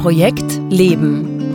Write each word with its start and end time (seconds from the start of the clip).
Projekt 0.00 0.58
Leben. 0.70 1.54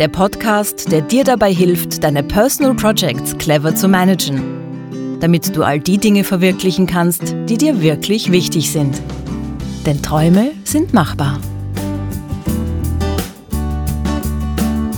Der 0.00 0.08
Podcast, 0.08 0.90
der 0.90 1.00
dir 1.00 1.22
dabei 1.22 1.54
hilft, 1.54 2.02
deine 2.02 2.24
Personal 2.24 2.74
Projects 2.74 3.38
clever 3.38 3.72
zu 3.72 3.86
managen, 3.86 4.42
damit 5.20 5.56
du 5.56 5.62
all 5.62 5.78
die 5.78 5.98
Dinge 5.98 6.24
verwirklichen 6.24 6.88
kannst, 6.88 7.36
die 7.48 7.56
dir 7.56 7.80
wirklich 7.80 8.32
wichtig 8.32 8.72
sind. 8.72 9.00
Denn 9.86 10.02
Träume 10.02 10.50
sind 10.64 10.92
machbar. 10.92 11.38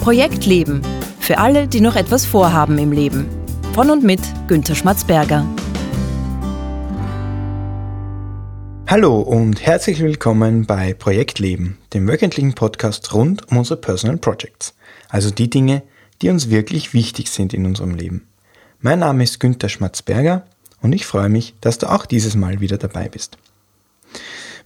Projekt 0.01 0.47
Leben. 0.47 0.81
Für 1.21 1.37
alle, 1.37 1.69
die 1.69 1.83
noch 1.83 1.97
etwas 1.97 2.25
vorhaben 2.25 2.79
im 2.79 2.93
Leben. 2.93 3.27
Von 3.75 3.91
und 3.91 4.05
mit 4.05 4.21
Günter 4.49 4.75
Schmatzberger. 4.75 5.45
Hallo 8.89 9.19
und 9.19 9.67
herzlich 9.67 9.99
willkommen 9.99 10.65
bei 10.65 10.95
Projekt 10.95 11.41
Leben, 11.41 11.77
dem 11.93 12.07
wöchentlichen 12.07 12.55
Podcast 12.55 13.13
rund 13.13 13.51
um 13.51 13.57
unsere 13.57 13.81
Personal 13.81 14.17
Projects, 14.17 14.77
also 15.09 15.33
die 15.33 15.51
Dinge, 15.51 15.83
die 16.23 16.31
uns 16.31 16.51
wirklich 16.51 16.95
wichtig 16.95 17.29
sind 17.29 17.53
in 17.53 17.67
unserem 17.67 17.97
Leben. 17.97 18.29
Mein 18.79 19.01
Name 19.01 19.25
ist 19.25 19.41
Günther 19.41 19.69
Schmatzberger 19.69 20.47
und 20.83 20.93
ich 20.93 21.05
freue 21.05 21.29
mich, 21.29 21.57
dass 21.61 21.79
du 21.79 21.91
auch 21.91 22.07
dieses 22.07 22.37
Mal 22.37 22.61
wieder 22.61 22.79
dabei 22.79 23.09
bist. 23.09 23.37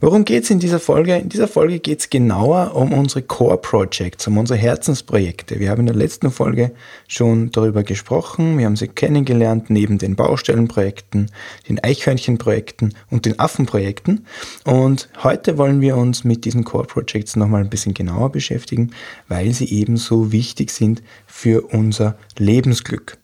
Worum 0.02 0.24
geht 0.24 0.45
es 0.45 0.50
in 0.50 0.60
dieser 0.60 0.80
Folge? 0.80 1.14
In 1.16 1.28
dieser 1.28 1.46
Folge 1.46 1.78
geht 1.78 2.00
es 2.00 2.09
genauer 2.09 2.74
um 2.74 2.95
unsere 2.95 3.20
Core 3.20 3.59
Projects, 3.59 4.26
um 4.26 4.38
unsere 4.38 4.59
Herzensprojekte. 4.59 5.60
Wir 5.60 5.68
haben 5.68 5.80
in 5.80 5.86
der 5.88 5.95
letzten 5.95 6.30
Folge 6.30 6.73
schon 7.06 7.50
darüber 7.50 7.82
gesprochen, 7.82 8.56
wir 8.56 8.64
haben 8.64 8.76
sie 8.76 8.88
kennengelernt 8.88 9.68
neben 9.68 9.98
den 9.98 10.16
Baustellenprojekten, 10.16 11.30
den 11.68 11.84
Eichhörnchenprojekten 11.84 12.95
und 13.10 13.26
den 13.26 13.38
Affenprojekten. 13.38 14.24
Und 14.64 15.10
heute 15.23 15.59
wollen 15.59 15.82
wir 15.82 15.98
uns 15.98 16.24
mit 16.24 16.46
diesen 16.46 16.64
Core 16.64 16.87
Projects 16.87 17.37
nochmal 17.37 17.60
ein 17.60 17.68
bisschen 17.68 17.93
genauer 17.93 18.32
beschäftigen, 18.32 18.93
weil 19.28 19.52
sie 19.52 19.66
ebenso 19.66 20.32
wichtig 20.32 20.71
sind 20.71 21.02
für 21.26 21.60
unser 21.60 22.16
Lebensglück. 22.38 23.20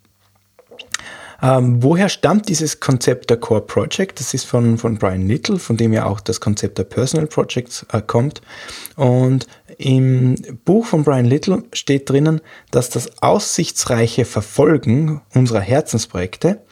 Ähm, 1.43 1.83
woher 1.83 2.09
stammt 2.09 2.49
dieses 2.49 2.81
Konzept 2.81 3.31
der 3.31 3.37
Core 3.37 3.61
Project? 3.61 4.21
Das 4.21 4.35
ist 4.35 4.45
von, 4.45 4.79
von 4.79 4.97
Brian 4.99 5.27
Little, 5.27 5.59
von 5.59 5.77
dem 5.77 5.93
ja 5.93 6.07
auch 6.07 6.21
das 6.21 6.41
Konzept 6.41 6.79
der 6.79 6.85
Personal 6.85 7.27
Projects 7.27 7.87
äh, 7.93 8.01
kommt. 8.01 8.41
Und 8.97 9.47
im 9.79 10.37
Buch 10.65 10.87
von 10.87 11.05
Brian 11.05 11.27
Little 11.27 11.65
steht 11.73 12.09
drinnen, 12.09 12.41
dass 12.71 12.89
das 12.89 13.23
aussichtsreiche 13.23 14.25
Verfolgen 14.25 15.21
unserer 15.35 15.61
Herzensprojekte 15.61 16.63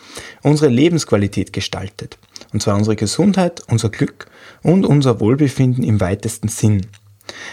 unsere 0.43 0.71
Lebensqualität 0.71 1.53
gestaltet. 1.53 2.19
Und 2.53 2.63
zwar 2.63 2.77
unsere 2.77 2.97
Gesundheit, 2.97 3.63
unser 3.69 3.91
Glück 3.91 4.27
und 4.63 4.87
unser 4.87 5.21
Wohlbefinden 5.21 5.85
im 5.85 6.01
weitesten 6.01 6.49
Sinn. 6.49 6.87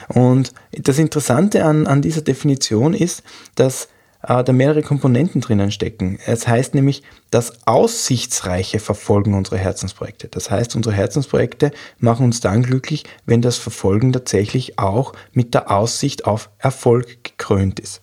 Und 0.07 0.53
das 0.71 0.99
Interessante 0.99 1.65
an, 1.65 1.87
an 1.87 2.01
dieser 2.01 2.21
Definition 2.21 2.93
ist, 2.93 3.23
dass 3.55 3.87
äh, 4.23 4.43
da 4.43 4.53
mehrere 4.53 4.81
Komponenten 4.81 5.41
drinnen 5.41 5.71
stecken. 5.71 6.19
Es 6.25 6.47
heißt 6.47 6.75
nämlich 6.75 7.03
das 7.29 7.65
aussichtsreiche 7.67 8.79
Verfolgen 8.79 9.33
unserer 9.33 9.57
Herzensprojekte. 9.57 10.27
Das 10.27 10.51
heißt, 10.51 10.75
unsere 10.75 10.95
Herzensprojekte 10.95 11.71
machen 11.97 12.25
uns 12.25 12.41
dann 12.41 12.63
glücklich, 12.63 13.05
wenn 13.25 13.41
das 13.41 13.57
Verfolgen 13.57 14.13
tatsächlich 14.13 14.79
auch 14.79 15.13
mit 15.33 15.53
der 15.53 15.71
Aussicht 15.71 16.25
auf 16.25 16.49
Erfolg 16.59 17.23
gekrönt 17.23 17.79
ist. 17.79 18.01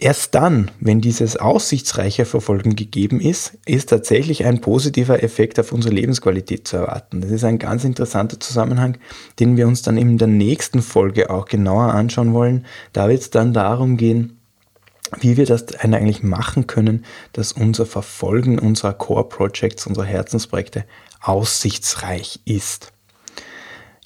Erst 0.00 0.36
dann, 0.36 0.70
wenn 0.78 1.00
dieses 1.00 1.36
aussichtsreiche 1.36 2.24
Verfolgen 2.24 2.76
gegeben 2.76 3.20
ist, 3.20 3.58
ist 3.66 3.88
tatsächlich 3.88 4.44
ein 4.44 4.60
positiver 4.60 5.24
Effekt 5.24 5.58
auf 5.58 5.72
unsere 5.72 5.92
Lebensqualität 5.92 6.68
zu 6.68 6.76
erwarten. 6.76 7.20
Das 7.20 7.32
ist 7.32 7.42
ein 7.42 7.58
ganz 7.58 7.82
interessanter 7.82 8.38
Zusammenhang, 8.38 8.98
den 9.40 9.56
wir 9.56 9.66
uns 9.66 9.82
dann 9.82 9.98
in 9.98 10.16
der 10.16 10.28
nächsten 10.28 10.82
Folge 10.82 11.30
auch 11.30 11.46
genauer 11.46 11.94
anschauen 11.94 12.32
wollen. 12.32 12.64
Da 12.92 13.08
wird 13.08 13.22
es 13.22 13.30
dann 13.30 13.52
darum 13.52 13.96
gehen, 13.96 14.37
wie 15.18 15.36
wir 15.36 15.46
das 15.46 15.74
eigentlich 15.78 16.22
machen 16.22 16.66
können, 16.66 17.04
dass 17.32 17.52
unser 17.52 17.86
Verfolgen 17.86 18.58
unserer 18.58 18.94
Core 18.94 19.28
Projects, 19.28 19.86
unserer 19.86 20.04
Herzensprojekte 20.04 20.84
aussichtsreich 21.20 22.40
ist. 22.44 22.92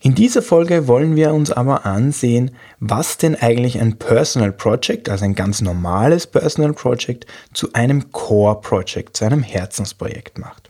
In 0.04 0.16
dieser 0.16 0.42
Folge 0.42 0.88
wollen 0.88 1.14
wir 1.14 1.32
uns 1.32 1.52
aber 1.52 1.86
ansehen, 1.86 2.50
was 2.80 3.18
denn 3.18 3.36
eigentlich 3.36 3.80
ein 3.80 3.98
Personal 3.98 4.50
Project, 4.50 5.08
also 5.08 5.24
ein 5.24 5.36
ganz 5.36 5.60
normales 5.60 6.26
Personal 6.26 6.72
Project, 6.72 7.26
zu 7.52 7.72
einem 7.74 8.10
Core 8.10 8.60
Project, 8.60 9.16
zu 9.16 9.24
einem 9.24 9.44
Herzensprojekt 9.44 10.38
macht. 10.38 10.61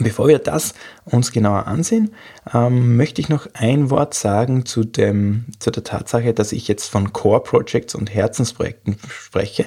Bevor 0.00 0.28
wir 0.28 0.38
das 0.38 0.74
uns 1.04 1.32
genauer 1.32 1.66
ansehen, 1.66 2.14
ähm, 2.52 2.96
möchte 2.96 3.20
ich 3.20 3.28
noch 3.28 3.46
ein 3.54 3.90
Wort 3.90 4.14
sagen 4.14 4.66
zu, 4.66 4.84
dem, 4.84 5.46
zu 5.58 5.70
der 5.70 5.84
Tatsache, 5.84 6.34
dass 6.34 6.52
ich 6.52 6.68
jetzt 6.68 6.88
von 6.88 7.12
Core 7.12 7.42
Projects 7.42 7.94
und 7.94 8.12
Herzensprojekten 8.12 8.96
spreche. 9.08 9.64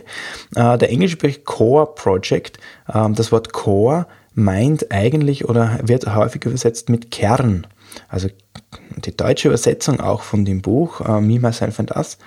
Äh, 0.56 0.78
der 0.78 0.90
englische 0.90 1.18
Begriff 1.18 1.44
Core 1.46 1.94
Project, 1.96 2.58
äh, 2.88 3.10
das 3.12 3.32
Wort 3.32 3.54
Core 3.54 4.08
meint 4.34 4.92
eigentlich 4.92 5.48
oder 5.48 5.80
wird 5.82 6.14
häufig 6.14 6.46
übersetzt 6.46 6.90
mit 6.90 7.10
Kern. 7.12 7.66
Also 8.10 8.30
die 8.98 9.16
deutsche 9.16 9.48
Übersetzung 9.48 10.00
auch 10.00 10.22
von 10.22 10.46
dem 10.46 10.62
Buch 10.62 11.02
äh, 11.02 11.22
Me, 11.22 11.40
Myself 11.40 11.80
and 11.80 11.96
Us, 11.96 12.18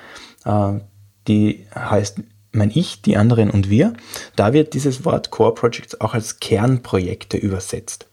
äh, 0.44 0.80
die 1.28 1.66
heißt 1.74 2.18
mein 2.52 2.70
Ich, 2.74 3.02
die 3.02 3.16
anderen 3.16 3.50
und 3.50 3.70
wir, 3.70 3.92
da 4.36 4.52
wird 4.52 4.74
dieses 4.74 5.04
Wort 5.04 5.30
Core 5.30 5.54
Projects 5.54 6.00
auch 6.00 6.14
als 6.14 6.40
Kernprojekte 6.40 7.36
übersetzt. 7.36 8.08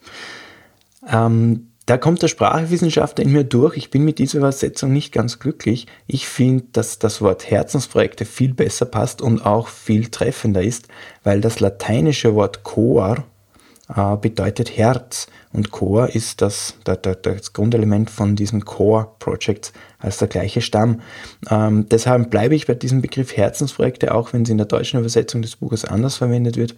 Ähm, 1.08 1.68
da 1.88 1.98
kommt 1.98 2.22
der 2.22 2.28
Sprachwissenschaftler 2.28 3.24
in 3.24 3.32
mir 3.32 3.46
durch. 3.46 3.78
Ich 3.78 3.90
bin 3.90 4.04
mit 4.04 4.20
dieser 4.20 4.40
Übersetzung 4.40 4.92
nicht 4.92 5.14
ganz 5.14 5.40
glücklich. 5.40 5.88
Ich 6.06 6.28
finde, 6.28 6.66
dass 6.74 7.00
das 7.00 7.22
Wort 7.22 7.50
Herzensprojekte 7.50 8.26
viel 8.26 8.54
besser 8.54 8.86
passt 8.86 9.22
und 9.22 9.46
auch 9.46 9.70
viel 9.70 10.08
treffender 10.08 10.62
ist, 10.62 10.90
weil 11.24 11.40
das 11.40 11.62
lateinische 11.62 12.36
Wort 12.36 12.64
Core 12.64 13.24
bedeutet 14.22 14.78
Herz 14.78 15.28
und 15.54 15.72
Core 15.72 16.10
ist 16.10 16.42
das, 16.42 16.76
das, 16.84 17.54
Grundelement 17.54 18.10
von 18.10 18.36
diesen 18.36 18.66
Core 18.66 19.08
Projects 19.20 19.72
als 19.98 20.18
der 20.18 20.28
gleiche 20.28 20.62
Stamm. 20.62 21.02
Ähm, 21.50 21.88
deshalb 21.90 22.30
bleibe 22.30 22.54
ich 22.54 22.68
bei 22.68 22.76
diesem 22.76 23.02
Begriff 23.02 23.36
Herzensprojekte, 23.36 24.14
auch 24.14 24.34
wenn 24.34 24.44
es 24.44 24.50
in 24.50 24.58
der 24.58 24.68
deutschen 24.68 25.00
Übersetzung 25.00 25.42
des 25.42 25.56
Buches 25.56 25.86
anders 25.86 26.18
verwendet 26.18 26.58
wird. 26.58 26.76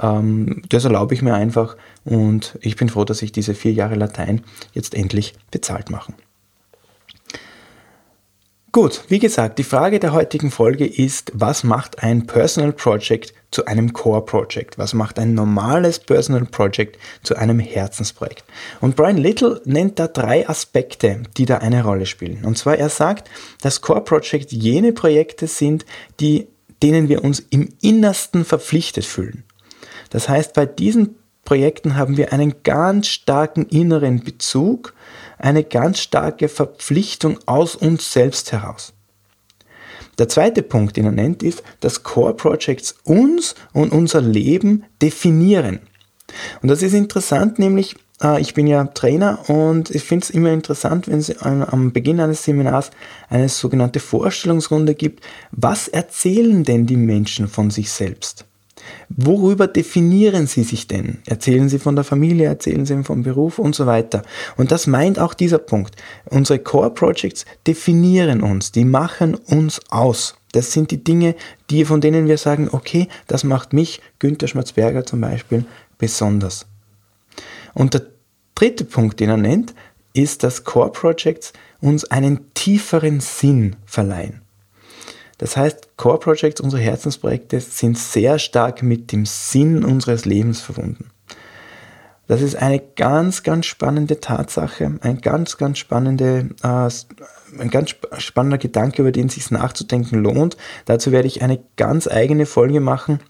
Ähm, 0.00 0.62
das 0.68 0.84
erlaube 0.84 1.14
ich 1.14 1.22
mir 1.22 1.34
einfach 1.34 1.76
und 2.04 2.56
ich 2.60 2.76
bin 2.76 2.88
froh, 2.88 3.04
dass 3.04 3.22
ich 3.22 3.32
diese 3.32 3.54
vier 3.54 3.72
Jahre 3.72 3.96
Latein 3.96 4.42
jetzt 4.72 4.94
endlich 4.94 5.34
bezahlt 5.50 5.90
machen. 5.90 6.14
Gut, 8.74 9.04
wie 9.06 9.20
gesagt, 9.20 9.60
die 9.60 9.62
Frage 9.62 10.00
der 10.00 10.12
heutigen 10.12 10.50
Folge 10.50 10.84
ist, 10.84 11.30
was 11.32 11.62
macht 11.62 12.02
ein 12.02 12.26
Personal 12.26 12.72
Project 12.72 13.32
zu 13.52 13.66
einem 13.66 13.92
Core 13.92 14.24
Project? 14.24 14.78
Was 14.78 14.94
macht 14.94 15.20
ein 15.20 15.32
normales 15.32 16.00
Personal 16.00 16.44
Project 16.44 16.98
zu 17.22 17.36
einem 17.36 17.60
Herzensprojekt? 17.60 18.42
Und 18.80 18.96
Brian 18.96 19.16
Little 19.16 19.62
nennt 19.64 20.00
da 20.00 20.08
drei 20.08 20.48
Aspekte, 20.48 21.22
die 21.36 21.44
da 21.44 21.58
eine 21.58 21.84
Rolle 21.84 22.04
spielen. 22.04 22.44
Und 22.44 22.58
zwar 22.58 22.76
er 22.76 22.88
sagt, 22.88 23.30
dass 23.62 23.80
Core 23.80 24.00
Project 24.00 24.50
jene 24.50 24.92
Projekte 24.92 25.46
sind, 25.46 25.86
die, 26.18 26.48
denen 26.82 27.08
wir 27.08 27.22
uns 27.22 27.38
im 27.50 27.68
Innersten 27.80 28.44
verpflichtet 28.44 29.04
fühlen. 29.04 29.44
Das 30.10 30.28
heißt, 30.28 30.52
bei 30.52 30.66
diesen 30.66 31.14
Projekten 31.44 31.94
haben 31.94 32.16
wir 32.16 32.32
einen 32.32 32.56
ganz 32.64 33.06
starken 33.06 33.66
inneren 33.66 34.24
Bezug, 34.24 34.94
eine 35.44 35.62
ganz 35.62 36.00
starke 36.00 36.48
Verpflichtung 36.48 37.38
aus 37.44 37.76
uns 37.76 38.10
selbst 38.10 38.50
heraus. 38.50 38.94
Der 40.18 40.28
zweite 40.28 40.62
Punkt, 40.62 40.96
den 40.96 41.04
er 41.04 41.12
nennt, 41.12 41.42
ist, 41.42 41.62
dass 41.80 42.02
Core 42.02 42.34
Projects 42.34 42.94
uns 43.04 43.54
und 43.74 43.92
unser 43.92 44.22
Leben 44.22 44.84
definieren. 45.02 45.80
Und 46.62 46.70
das 46.70 46.80
ist 46.80 46.94
interessant, 46.94 47.58
nämlich 47.58 47.94
äh, 48.22 48.40
ich 48.40 48.54
bin 48.54 48.66
ja 48.66 48.84
Trainer 48.84 49.50
und 49.50 49.90
ich 49.90 50.04
finde 50.04 50.24
es 50.24 50.30
immer 50.30 50.50
interessant, 50.50 51.08
wenn 51.08 51.18
es 51.18 51.36
am 51.42 51.92
Beginn 51.92 52.20
eines 52.20 52.44
Seminars 52.44 52.90
eine 53.28 53.50
sogenannte 53.50 54.00
Vorstellungsrunde 54.00 54.94
gibt. 54.94 55.22
Was 55.50 55.88
erzählen 55.88 56.64
denn 56.64 56.86
die 56.86 56.96
Menschen 56.96 57.48
von 57.48 57.70
sich 57.70 57.90
selbst? 57.90 58.46
Worüber 59.08 59.66
definieren 59.66 60.46
Sie 60.46 60.62
sich 60.62 60.88
denn? 60.88 61.18
Erzählen 61.26 61.68
Sie 61.68 61.78
von 61.78 61.94
der 61.94 62.04
Familie, 62.04 62.46
erzählen 62.46 62.86
Sie 62.86 63.02
vom 63.04 63.22
Beruf 63.22 63.58
und 63.58 63.74
so 63.74 63.86
weiter. 63.86 64.22
Und 64.56 64.72
das 64.72 64.86
meint 64.86 65.18
auch 65.18 65.34
dieser 65.34 65.58
Punkt. 65.58 65.96
Unsere 66.26 66.58
Core 66.58 66.90
Projects 66.90 67.44
definieren 67.66 68.42
uns, 68.42 68.72
die 68.72 68.84
machen 68.84 69.34
uns 69.34 69.80
aus. 69.90 70.36
Das 70.52 70.72
sind 70.72 70.90
die 70.90 71.02
Dinge, 71.02 71.34
die, 71.70 71.84
von 71.84 72.00
denen 72.00 72.28
wir 72.28 72.38
sagen, 72.38 72.68
okay, 72.70 73.08
das 73.26 73.42
macht 73.42 73.72
mich, 73.72 74.00
Günther 74.20 74.46
Schmatzberger 74.46 75.04
zum 75.04 75.20
Beispiel, 75.20 75.64
besonders. 75.98 76.66
Und 77.74 77.94
der 77.94 78.02
dritte 78.54 78.84
Punkt, 78.84 79.18
den 79.18 79.30
er 79.30 79.36
nennt, 79.36 79.74
ist, 80.12 80.44
dass 80.44 80.62
Core 80.62 80.92
Projects 80.92 81.52
uns 81.80 82.04
einen 82.04 82.54
tieferen 82.54 83.20
Sinn 83.20 83.76
verleihen. 83.84 84.43
Das 85.38 85.56
heißt, 85.56 85.96
Core 85.96 86.18
Projects, 86.18 86.60
unsere 86.60 86.82
Herzensprojekte, 86.82 87.60
sind 87.60 87.98
sehr 87.98 88.38
stark 88.38 88.82
mit 88.82 89.12
dem 89.12 89.26
Sinn 89.26 89.84
unseres 89.84 90.24
Lebens 90.24 90.60
verbunden. 90.60 91.10
Das 92.26 92.40
ist 92.40 92.56
eine 92.56 92.80
ganz, 92.96 93.42
ganz 93.42 93.66
spannende 93.66 94.18
Tatsache, 94.18 94.98
ein 95.02 95.20
ganz, 95.20 95.58
ganz 95.58 95.78
spannende, 95.78 96.50
äh, 96.62 96.88
ein 97.60 97.70
ganz 97.70 97.94
spannender 98.16 98.56
Gedanke, 98.58 99.02
über 99.02 99.12
den 99.12 99.28
sich 99.28 99.50
nachzudenken 99.50 100.22
lohnt. 100.22 100.56
Dazu 100.86 101.12
werde 101.12 101.28
ich 101.28 101.42
eine 101.42 101.60
ganz 101.76 102.08
eigene 102.08 102.46
Folge 102.46 102.80
machen. 102.80 103.20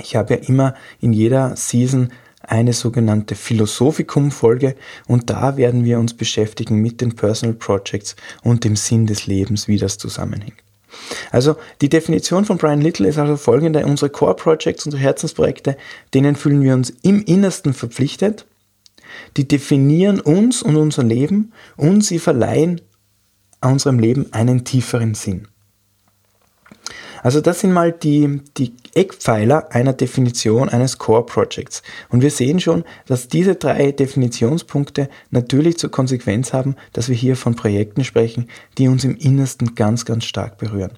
Ich 0.00 0.16
habe 0.16 0.34
ja 0.34 0.40
immer 0.40 0.74
in 1.00 1.12
jeder 1.12 1.54
Season 1.56 2.10
eine 2.40 2.72
sogenannte 2.72 3.34
Philosophikum-Folge 3.34 4.74
und 5.06 5.28
da 5.28 5.58
werden 5.58 5.84
wir 5.84 5.98
uns 5.98 6.14
beschäftigen 6.14 6.76
mit 6.80 7.02
den 7.02 7.14
Personal 7.14 7.54
Projects 7.54 8.16
und 8.42 8.64
dem 8.64 8.76
Sinn 8.76 9.06
des 9.06 9.26
Lebens, 9.26 9.68
wie 9.68 9.76
das 9.76 9.98
zusammenhängt. 9.98 10.67
Also 11.30 11.56
die 11.80 11.88
Definition 11.88 12.44
von 12.44 12.58
Brian 12.58 12.80
Little 12.80 13.08
ist 13.08 13.18
also 13.18 13.36
folgende. 13.36 13.84
Unsere 13.84 14.10
Core 14.10 14.34
Projects, 14.34 14.84
unsere 14.84 15.02
Herzensprojekte, 15.02 15.76
denen 16.14 16.36
fühlen 16.36 16.62
wir 16.62 16.74
uns 16.74 16.90
im 17.02 17.22
Innersten 17.24 17.74
verpflichtet. 17.74 18.46
Die 19.36 19.48
definieren 19.48 20.20
uns 20.20 20.62
und 20.62 20.76
unser 20.76 21.02
Leben 21.02 21.52
und 21.76 22.04
sie 22.04 22.18
verleihen 22.18 22.80
unserem 23.60 23.98
Leben 23.98 24.32
einen 24.32 24.64
tieferen 24.64 25.14
Sinn. 25.14 25.48
Also 27.22 27.40
das 27.40 27.60
sind 27.60 27.72
mal 27.72 27.92
die, 27.92 28.40
die 28.56 28.74
Eckpfeiler 28.94 29.72
einer 29.72 29.92
Definition 29.92 30.68
eines 30.68 30.98
Core 30.98 31.24
Projects. 31.24 31.82
Und 32.08 32.22
wir 32.22 32.30
sehen 32.30 32.60
schon, 32.60 32.84
dass 33.06 33.28
diese 33.28 33.54
drei 33.54 33.92
Definitionspunkte 33.92 35.08
natürlich 35.30 35.78
zur 35.78 35.90
Konsequenz 35.90 36.52
haben, 36.52 36.76
dass 36.92 37.08
wir 37.08 37.16
hier 37.16 37.36
von 37.36 37.54
Projekten 37.54 38.04
sprechen, 38.04 38.48
die 38.76 38.88
uns 38.88 39.04
im 39.04 39.16
Innersten 39.16 39.74
ganz, 39.74 40.04
ganz 40.04 40.24
stark 40.24 40.58
berühren. 40.58 40.92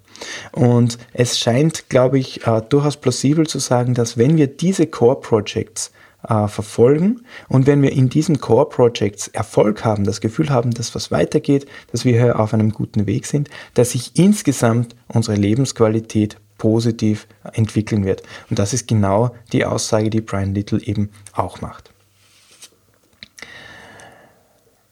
Und 0.53 0.99
es 1.13 1.39
scheint, 1.39 1.89
glaube 1.89 2.19
ich, 2.19 2.47
äh, 2.47 2.63
durchaus 2.69 2.97
plausibel 2.97 3.47
zu 3.47 3.59
sagen, 3.59 3.95
dass 3.95 4.17
wenn 4.17 4.37
wir 4.37 4.47
diese 4.47 4.87
Core 4.87 5.21
Projects 5.21 5.93
äh, 6.29 6.49
verfolgen. 6.49 7.23
Und 7.49 7.67
wenn 7.67 7.83
wir 7.83 7.93
in 7.93 8.09
diesen 8.09 8.41
Core 8.41 8.69
Projects 8.69 9.29
Erfolg 9.29 9.85
haben, 9.85 10.05
das 10.05 10.21
Gefühl 10.21 10.51
haben, 10.51 10.73
dass 10.73 10.95
was 10.95 11.11
weitergeht, 11.11 11.67
dass 11.93 12.05
wir 12.05 12.13
hier 12.13 12.39
auf 12.39 12.55
einem 12.55 12.73
guten 12.73 13.07
Weg 13.07 13.27
sind, 13.27 13.49
dass 13.75 13.93
sich 13.93 14.13
insgesamt 14.19 14.95
unsere 15.09 15.37
Lebensqualität 15.37 16.37
positiv 16.59 17.27
entwickeln 17.55 18.05
wird. 18.05 18.23
Und 18.51 18.59
das 18.59 18.75
ist 18.75 18.87
genau 18.87 19.35
die 19.53 19.65
Aussage, 19.65 20.11
die 20.11 20.21
Brian 20.21 20.55
Little 20.55 20.81
eben 20.81 21.11
auch 21.33 21.61
macht. 21.61 21.91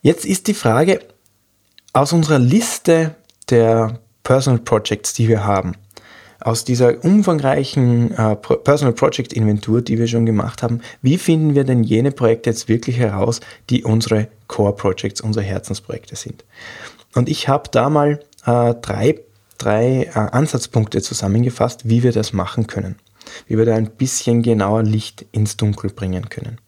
Jetzt 0.01 0.25
ist 0.25 0.47
die 0.47 0.53
Frage, 0.53 1.01
aus 1.93 2.13
unserer 2.13 2.39
Liste 2.39 3.15
der 3.49 3.99
Personal 4.23 4.61
Projects, 4.61 5.13
die 5.13 5.27
wir 5.27 5.43
haben, 5.43 5.73
aus 6.39 6.63
dieser 6.63 7.03
umfangreichen 7.03 8.11
äh, 8.11 8.35
Personal 8.35 8.93
Project 8.93 9.33
Inventur, 9.33 9.81
die 9.81 9.97
wir 9.97 10.07
schon 10.07 10.25
gemacht 10.25 10.63
haben, 10.63 10.81
wie 11.01 11.17
finden 11.17 11.55
wir 11.55 11.63
denn 11.63 11.83
jene 11.83 12.11
Projekte 12.11 12.49
jetzt 12.49 12.67
wirklich 12.67 12.97
heraus, 12.97 13.41
die 13.69 13.83
unsere 13.83 14.27
Core 14.47 14.73
Projects, 14.73 15.21
unsere 15.21 15.45
Herzensprojekte 15.45 16.15
sind? 16.15 16.45
Und 17.15 17.29
ich 17.29 17.47
habe 17.47 17.69
da 17.71 17.89
mal 17.89 18.19
äh, 18.45 18.73
drei, 18.81 19.19
drei 19.57 20.03
äh, 20.03 20.09
Ansatzpunkte 20.11 21.01
zusammengefasst, 21.01 21.89
wie 21.89 22.03
wir 22.03 22.11
das 22.11 22.33
machen 22.33 22.67
können, 22.67 22.95
wie 23.47 23.57
wir 23.57 23.65
da 23.65 23.75
ein 23.75 23.89
bisschen 23.89 24.41
genauer 24.41 24.83
Licht 24.83 25.25
ins 25.31 25.57
Dunkel 25.57 25.89
bringen 25.89 26.29
können. 26.29 26.59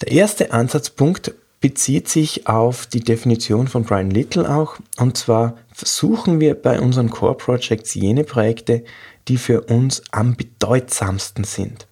Der 0.00 0.10
erste 0.10 0.52
Ansatzpunkt 0.52 1.32
bezieht 1.62 2.08
sich 2.08 2.46
auf 2.46 2.86
die 2.86 3.00
Definition 3.00 3.68
von 3.68 3.84
Brian 3.84 4.10
Little 4.10 4.54
auch. 4.54 4.76
Und 4.98 5.16
zwar 5.16 5.56
versuchen 5.72 6.40
wir 6.40 6.54
bei 6.54 6.78
unseren 6.78 7.08
Core 7.08 7.36
Projects 7.36 7.94
jene 7.94 8.24
Projekte, 8.24 8.84
die 9.28 9.38
für 9.38 9.62
uns 9.62 10.02
am 10.10 10.36
bedeutsamsten 10.36 11.44
sind. 11.44 11.86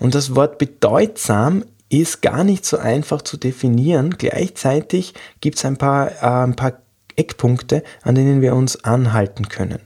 Und 0.00 0.16
das 0.16 0.34
Wort 0.34 0.58
bedeutsam 0.58 1.64
ist 1.90 2.22
gar 2.22 2.44
nicht 2.44 2.64
so 2.64 2.78
einfach 2.78 3.22
zu 3.22 3.36
definieren. 3.36 4.16
Gleichzeitig 4.16 5.14
gibt 5.40 5.58
es 5.58 5.64
ein 5.64 5.76
paar, 5.76 6.10
äh, 6.10 6.44
ein 6.44 6.56
paar 6.56 6.80
Eckpunkte, 7.16 7.82
an 8.02 8.14
denen 8.14 8.40
wir 8.40 8.54
uns 8.54 8.84
anhalten 8.84 9.48
können. 9.48 9.80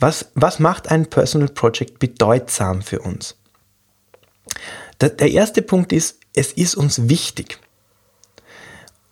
Was, 0.00 0.30
was 0.34 0.58
macht 0.58 0.90
ein 0.90 1.06
Personal 1.06 1.48
Project 1.48 1.98
bedeutsam 2.00 2.82
für 2.82 3.00
uns? 3.00 3.36
Der, 5.00 5.10
der 5.10 5.30
erste 5.30 5.62
Punkt 5.62 5.92
ist, 5.92 6.18
es 6.34 6.52
ist 6.52 6.74
uns 6.74 7.08
wichtig. 7.08 7.58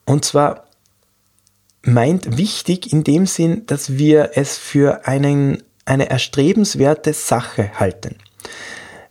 Und 0.07 0.25
zwar 0.25 0.65
meint 1.83 2.39
wichtig 2.39 2.93
in 2.93 3.05
dem 3.05 3.27
Sinn, 3.27 3.67
dass 3.67 3.99
wir 3.99 4.31
es 4.35 4.57
für 4.57 5.07
einen, 5.07 5.63
eine 5.85 6.09
erstrebenswerte 6.09 7.13
Sache 7.13 7.79
halten. 7.79 8.17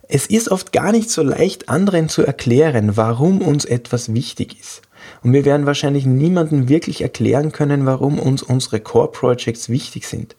Es 0.08 0.26
ist 0.26 0.50
oft 0.50 0.72
gar 0.72 0.92
nicht 0.92 1.10
so 1.10 1.22
leicht, 1.22 1.68
anderen 1.68 2.08
zu 2.08 2.22
erklären, 2.22 2.96
warum 2.96 3.40
uns 3.40 3.64
etwas 3.64 4.14
wichtig 4.14 4.58
ist. 4.58 4.82
Und 5.22 5.32
wir 5.32 5.44
werden 5.44 5.66
wahrscheinlich 5.66 6.06
niemandem 6.06 6.68
wirklich 6.68 7.00
erklären 7.00 7.52
können, 7.52 7.86
warum 7.86 8.18
uns 8.18 8.42
unsere 8.42 8.80
Core 8.80 9.10
Projects 9.10 9.68
wichtig 9.68 10.06
sind. 10.06 10.36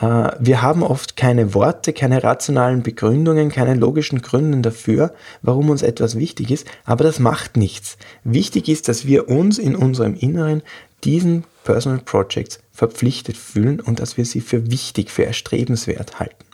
Äh, 0.00 0.30
wir 0.38 0.62
haben 0.62 0.82
oft 0.82 1.16
keine 1.16 1.54
Worte, 1.54 1.92
keine 1.92 2.22
rationalen 2.22 2.82
Begründungen, 2.82 3.50
keine 3.50 3.74
logischen 3.74 4.22
Gründe 4.22 4.60
dafür, 4.60 5.14
warum 5.42 5.70
uns 5.70 5.82
etwas 5.82 6.16
wichtig 6.16 6.50
ist, 6.50 6.66
aber 6.84 7.04
das 7.04 7.18
macht 7.18 7.56
nichts. 7.56 7.98
Wichtig 8.24 8.68
ist, 8.68 8.88
dass 8.88 9.06
wir 9.06 9.28
uns 9.28 9.58
in 9.58 9.76
unserem 9.76 10.14
Inneren 10.14 10.62
diesen 11.04 11.44
Personal 11.64 12.00
Projects 12.00 12.60
verpflichtet 12.72 13.36
fühlen 13.36 13.80
und 13.80 14.00
dass 14.00 14.16
wir 14.16 14.24
sie 14.24 14.40
für 14.40 14.70
wichtig, 14.70 15.10
für 15.10 15.26
erstrebenswert 15.26 16.18
halten. 16.18 16.44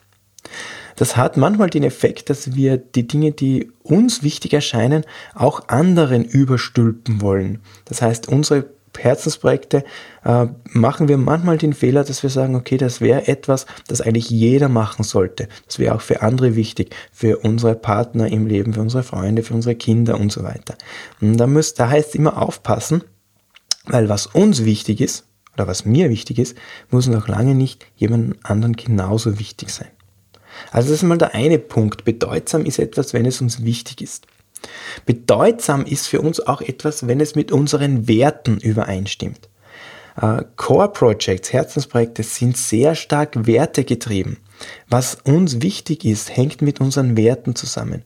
Das 0.96 1.16
hat 1.16 1.36
manchmal 1.36 1.70
den 1.70 1.82
Effekt, 1.82 2.30
dass 2.30 2.54
wir 2.54 2.76
die 2.76 3.06
Dinge, 3.06 3.32
die 3.32 3.72
uns 3.82 4.22
wichtig 4.22 4.52
erscheinen, 4.52 5.04
auch 5.34 5.68
anderen 5.68 6.24
überstülpen 6.24 7.20
wollen. 7.20 7.60
Das 7.86 8.00
heißt, 8.00 8.28
unsere 8.28 8.66
Herzensprojekte 8.98 9.84
äh, 10.24 10.46
machen 10.66 11.08
wir 11.08 11.16
manchmal 11.18 11.58
den 11.58 11.72
Fehler, 11.72 12.04
dass 12.04 12.22
wir 12.22 12.30
sagen, 12.30 12.54
okay, 12.54 12.76
das 12.76 13.00
wäre 13.00 13.28
etwas, 13.28 13.66
das 13.88 14.00
eigentlich 14.00 14.30
jeder 14.30 14.68
machen 14.68 15.04
sollte. 15.04 15.48
Das 15.66 15.78
wäre 15.78 15.94
auch 15.94 16.00
für 16.00 16.22
andere 16.22 16.56
wichtig, 16.56 16.94
für 17.12 17.38
unsere 17.38 17.74
Partner 17.74 18.28
im 18.28 18.46
Leben, 18.46 18.74
für 18.74 18.80
unsere 18.80 19.02
Freunde, 19.02 19.42
für 19.42 19.54
unsere 19.54 19.74
Kinder 19.74 20.18
und 20.18 20.32
so 20.32 20.42
weiter. 20.42 20.74
Und 21.20 21.36
da, 21.36 21.46
muss, 21.46 21.74
da 21.74 21.88
heißt 21.88 22.10
es 22.10 22.14
immer 22.14 22.40
aufpassen, 22.40 23.04
weil 23.86 24.08
was 24.08 24.26
uns 24.26 24.64
wichtig 24.64 25.00
ist, 25.00 25.24
oder 25.54 25.66
was 25.68 25.84
mir 25.84 26.10
wichtig 26.10 26.38
ist, 26.38 26.56
muss 26.90 27.06
noch 27.06 27.28
lange 27.28 27.54
nicht 27.54 27.86
jemand 27.96 28.36
anderen 28.44 28.74
genauso 28.74 29.38
wichtig 29.38 29.70
sein. 29.70 29.88
Also 30.70 30.90
das 30.90 31.02
ist 31.02 31.08
mal 31.08 31.18
der 31.18 31.34
eine 31.34 31.58
Punkt. 31.58 32.04
Bedeutsam 32.04 32.64
ist 32.64 32.78
etwas, 32.78 33.12
wenn 33.12 33.26
es 33.26 33.40
uns 33.40 33.64
wichtig 33.64 34.00
ist. 34.02 34.26
Bedeutsam 35.06 35.84
ist 35.84 36.06
für 36.06 36.20
uns 36.20 36.40
auch 36.40 36.60
etwas, 36.60 37.06
wenn 37.06 37.20
es 37.20 37.34
mit 37.34 37.52
unseren 37.52 38.08
Werten 38.08 38.58
übereinstimmt. 38.58 39.48
Uh, 40.20 40.42
Core 40.54 40.92
Projects, 40.92 41.52
Herzensprojekte 41.52 42.22
sind 42.22 42.56
sehr 42.56 42.94
stark 42.94 43.46
wertegetrieben. 43.46 44.36
Was 44.88 45.16
uns 45.24 45.60
wichtig 45.60 46.04
ist, 46.04 46.36
hängt 46.36 46.62
mit 46.62 46.80
unseren 46.80 47.16
Werten 47.16 47.56
zusammen. 47.56 48.04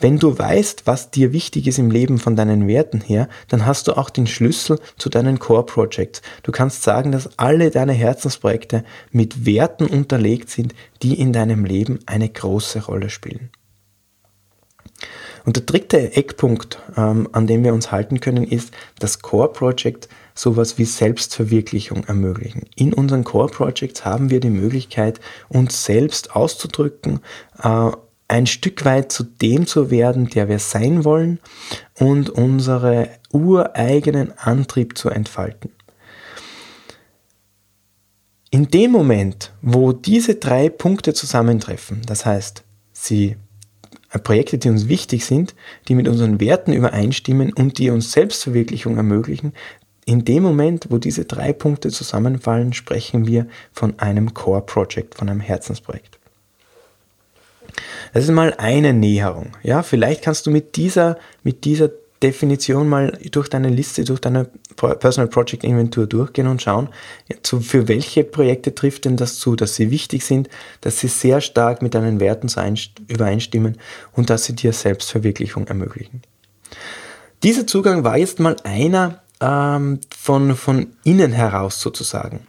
Wenn 0.00 0.20
du 0.20 0.38
weißt, 0.38 0.86
was 0.86 1.10
dir 1.10 1.32
wichtig 1.32 1.66
ist 1.66 1.80
im 1.80 1.90
Leben 1.90 2.18
von 2.18 2.36
deinen 2.36 2.68
Werten 2.68 3.00
her, 3.00 3.28
dann 3.48 3.66
hast 3.66 3.88
du 3.88 3.96
auch 3.96 4.10
den 4.10 4.28
Schlüssel 4.28 4.78
zu 4.96 5.08
deinen 5.08 5.40
Core 5.40 5.66
Projects. 5.66 6.22
Du 6.44 6.52
kannst 6.52 6.84
sagen, 6.84 7.10
dass 7.10 7.36
alle 7.36 7.70
deine 7.70 7.92
Herzensprojekte 7.92 8.84
mit 9.10 9.44
Werten 9.44 9.86
unterlegt 9.86 10.50
sind, 10.50 10.76
die 11.02 11.20
in 11.20 11.32
deinem 11.32 11.64
Leben 11.64 11.98
eine 12.06 12.28
große 12.28 12.86
Rolle 12.86 13.10
spielen. 13.10 13.50
Und 15.48 15.56
der 15.56 15.64
dritte 15.64 16.14
Eckpunkt, 16.14 16.78
ähm, 16.94 17.26
an 17.32 17.46
dem 17.46 17.64
wir 17.64 17.72
uns 17.72 17.90
halten 17.90 18.20
können, 18.20 18.44
ist, 18.44 18.70
dass 18.98 19.22
Core 19.22 19.50
Project 19.50 20.06
sowas 20.34 20.76
wie 20.76 20.84
Selbstverwirklichung 20.84 22.04
ermöglichen. 22.04 22.64
In 22.76 22.92
unseren 22.92 23.24
Core 23.24 23.48
Projects 23.48 24.04
haben 24.04 24.28
wir 24.28 24.40
die 24.40 24.50
Möglichkeit, 24.50 25.20
uns 25.48 25.86
selbst 25.86 26.36
auszudrücken, 26.36 27.20
äh, 27.62 27.92
ein 28.28 28.46
Stück 28.46 28.84
weit 28.84 29.10
zu 29.10 29.24
dem 29.24 29.66
zu 29.66 29.90
werden, 29.90 30.28
der 30.28 30.50
wir 30.50 30.58
sein 30.58 31.06
wollen 31.06 31.38
und 31.98 32.28
unsere 32.28 33.08
ureigenen 33.32 34.36
Antrieb 34.36 34.98
zu 34.98 35.08
entfalten. 35.08 35.70
In 38.50 38.68
dem 38.68 38.90
Moment, 38.90 39.54
wo 39.62 39.92
diese 39.94 40.34
drei 40.34 40.68
Punkte 40.68 41.14
zusammentreffen, 41.14 42.02
das 42.04 42.26
heißt, 42.26 42.64
sie 42.92 43.38
Projekte, 44.22 44.56
die 44.56 44.70
uns 44.70 44.88
wichtig 44.88 45.26
sind, 45.26 45.54
die 45.88 45.94
mit 45.94 46.08
unseren 46.08 46.40
Werten 46.40 46.72
übereinstimmen 46.72 47.52
und 47.52 47.78
die 47.78 47.90
uns 47.90 48.12
Selbstverwirklichung 48.12 48.96
ermöglichen, 48.96 49.52
in 50.06 50.24
dem 50.24 50.42
Moment, 50.42 50.86
wo 50.88 50.96
diese 50.96 51.26
drei 51.26 51.52
Punkte 51.52 51.90
zusammenfallen, 51.90 52.72
sprechen 52.72 53.26
wir 53.26 53.46
von 53.72 53.98
einem 53.98 54.32
Core 54.32 54.62
Project, 54.62 55.16
von 55.16 55.28
einem 55.28 55.40
Herzensprojekt. 55.40 56.18
Das 58.14 58.24
ist 58.24 58.30
mal 58.30 58.54
eine 58.54 58.94
Näherung. 58.94 59.52
Ja, 59.62 59.82
vielleicht 59.82 60.22
kannst 60.22 60.46
du 60.46 60.50
mit 60.50 60.76
dieser, 60.76 61.18
mit 61.42 61.66
dieser 61.66 61.90
Definition 62.22 62.88
mal 62.88 63.18
durch 63.30 63.48
deine 63.48 63.68
Liste, 63.68 64.04
durch 64.04 64.20
deine 64.20 64.48
Personal 64.76 65.28
Project 65.28 65.64
Inventur 65.64 66.06
durchgehen 66.06 66.46
und 66.46 66.62
schauen, 66.62 66.88
für 67.42 67.88
welche 67.88 68.24
Projekte 68.24 68.74
trifft 68.74 69.04
denn 69.04 69.16
das 69.16 69.38
zu, 69.38 69.56
dass 69.56 69.76
sie 69.76 69.90
wichtig 69.90 70.24
sind, 70.24 70.48
dass 70.80 70.98
sie 71.00 71.08
sehr 71.08 71.40
stark 71.40 71.82
mit 71.82 71.94
deinen 71.94 72.20
Werten 72.20 72.48
übereinstimmen 73.08 73.78
und 74.12 74.30
dass 74.30 74.44
sie 74.44 74.54
dir 74.54 74.72
Selbstverwirklichung 74.72 75.66
ermöglichen. 75.68 76.22
Dieser 77.42 77.66
Zugang 77.66 78.04
war 78.04 78.18
jetzt 78.18 78.40
mal 78.40 78.56
einer 78.64 79.22
ähm, 79.40 80.00
von, 80.16 80.56
von 80.56 80.88
innen 81.04 81.32
heraus 81.32 81.80
sozusagen 81.80 82.40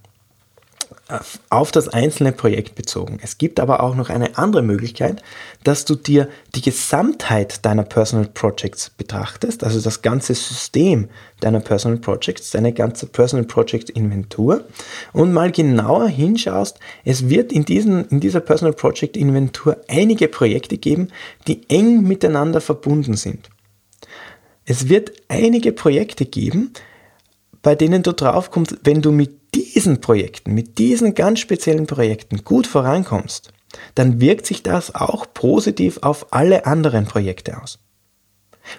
auf 1.49 1.71
das 1.71 1.87
einzelne 1.87 2.31
Projekt 2.31 2.75
bezogen. 2.75 3.19
Es 3.21 3.37
gibt 3.39 3.59
aber 3.59 3.81
auch 3.81 3.95
noch 3.95 4.09
eine 4.09 4.37
andere 4.37 4.61
Möglichkeit, 4.61 5.23
dass 5.63 5.83
du 5.85 5.95
dir 5.95 6.29
die 6.53 6.61
Gesamtheit 6.61 7.65
deiner 7.65 7.83
Personal 7.83 8.27
Projects 8.27 8.91
betrachtest, 8.91 9.63
also 9.63 9.81
das 9.81 10.03
ganze 10.03 10.35
System 10.35 11.09
deiner 11.39 11.61
Personal 11.61 11.97
Projects, 11.97 12.51
deine 12.51 12.73
ganze 12.73 13.07
Personal 13.07 13.45
Project 13.45 13.89
Inventur 13.89 14.65
und 15.11 15.33
mal 15.33 15.51
genauer 15.51 16.07
hinschaust. 16.07 16.79
Es 17.03 17.27
wird 17.27 17.51
in, 17.51 17.65
diesen, 17.65 18.05
in 18.09 18.19
dieser 18.19 18.41
Personal 18.41 18.73
Project 18.73 19.17
Inventur 19.17 19.77
einige 19.87 20.27
Projekte 20.27 20.77
geben, 20.77 21.07
die 21.47 21.67
eng 21.69 22.03
miteinander 22.03 22.61
verbunden 22.61 23.15
sind. 23.15 23.49
Es 24.65 24.89
wird 24.89 25.11
einige 25.27 25.71
Projekte 25.71 26.25
geben, 26.25 26.71
bei 27.61 27.75
denen 27.75 28.03
du 28.03 28.13
drauf 28.13 28.51
kommst, 28.51 28.77
wenn 28.83 29.01
du 29.01 29.11
mit 29.11 29.55
diesen 29.55 30.01
Projekten, 30.01 30.53
mit 30.53 30.77
diesen 30.77 31.15
ganz 31.15 31.39
speziellen 31.39 31.87
Projekten 31.87 32.43
gut 32.43 32.67
vorankommst, 32.67 33.51
dann 33.95 34.21
wirkt 34.21 34.45
sich 34.45 34.63
das 34.63 34.95
auch 34.95 35.25
positiv 35.33 35.99
auf 36.01 36.33
alle 36.33 36.65
anderen 36.65 37.05
Projekte 37.05 37.61
aus. 37.61 37.79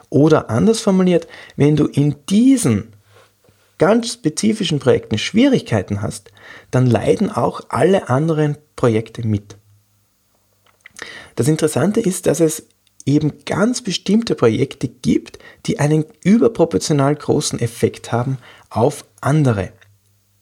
Oder 0.09 0.51
anders 0.51 0.81
formuliert, 0.81 1.27
wenn 1.57 1.77
du 1.77 1.87
in 1.87 2.17
diesen 2.29 2.93
ganz 3.79 4.13
spezifischen 4.13 4.79
Projekten 4.79 5.19
Schwierigkeiten 5.19 6.03
hast, 6.03 6.31
dann 6.71 6.87
leiden 6.87 7.31
auch 7.31 7.63
alle 7.71 8.09
anderen 8.09 8.57
Projekte 8.77 9.27
mit. 9.27 9.57
Das 11.35 11.49
Interessante 11.49 12.01
ist, 12.01 12.27
dass 12.27 12.41
es 12.41 12.67
eben 13.07 13.45
ganz 13.47 13.81
bestimmte 13.83 14.35
Projekte 14.35 14.87
gibt, 14.87 15.39
die 15.67 15.81
einen 15.81 16.05
überproportional 16.23 17.17
großen 17.17 17.59
Effekt 17.59 18.13
haben 18.13 18.39
auf 18.71 19.05
andere 19.21 19.73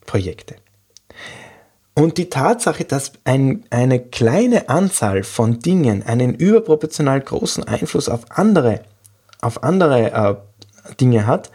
Projekte. 0.06 0.56
Und 1.94 2.16
die 2.16 2.30
Tatsache, 2.30 2.85
dass 2.85 3.12
ein, 3.25 3.64
eine 3.70 3.99
kleine 3.99 4.68
Anzahl 4.68 5.25
von 5.25 5.58
Dingen 5.58 6.04
einen 6.04 6.32
überproportional 6.32 7.20
großen 7.20 7.64
Einfluss 7.64 8.08
auf 8.08 8.20
andere, 8.30 8.82
auf 9.40 9.64
andere 9.64 10.12
äh, 10.12 10.94
Dinge 11.00 11.26
hat, 11.26 11.50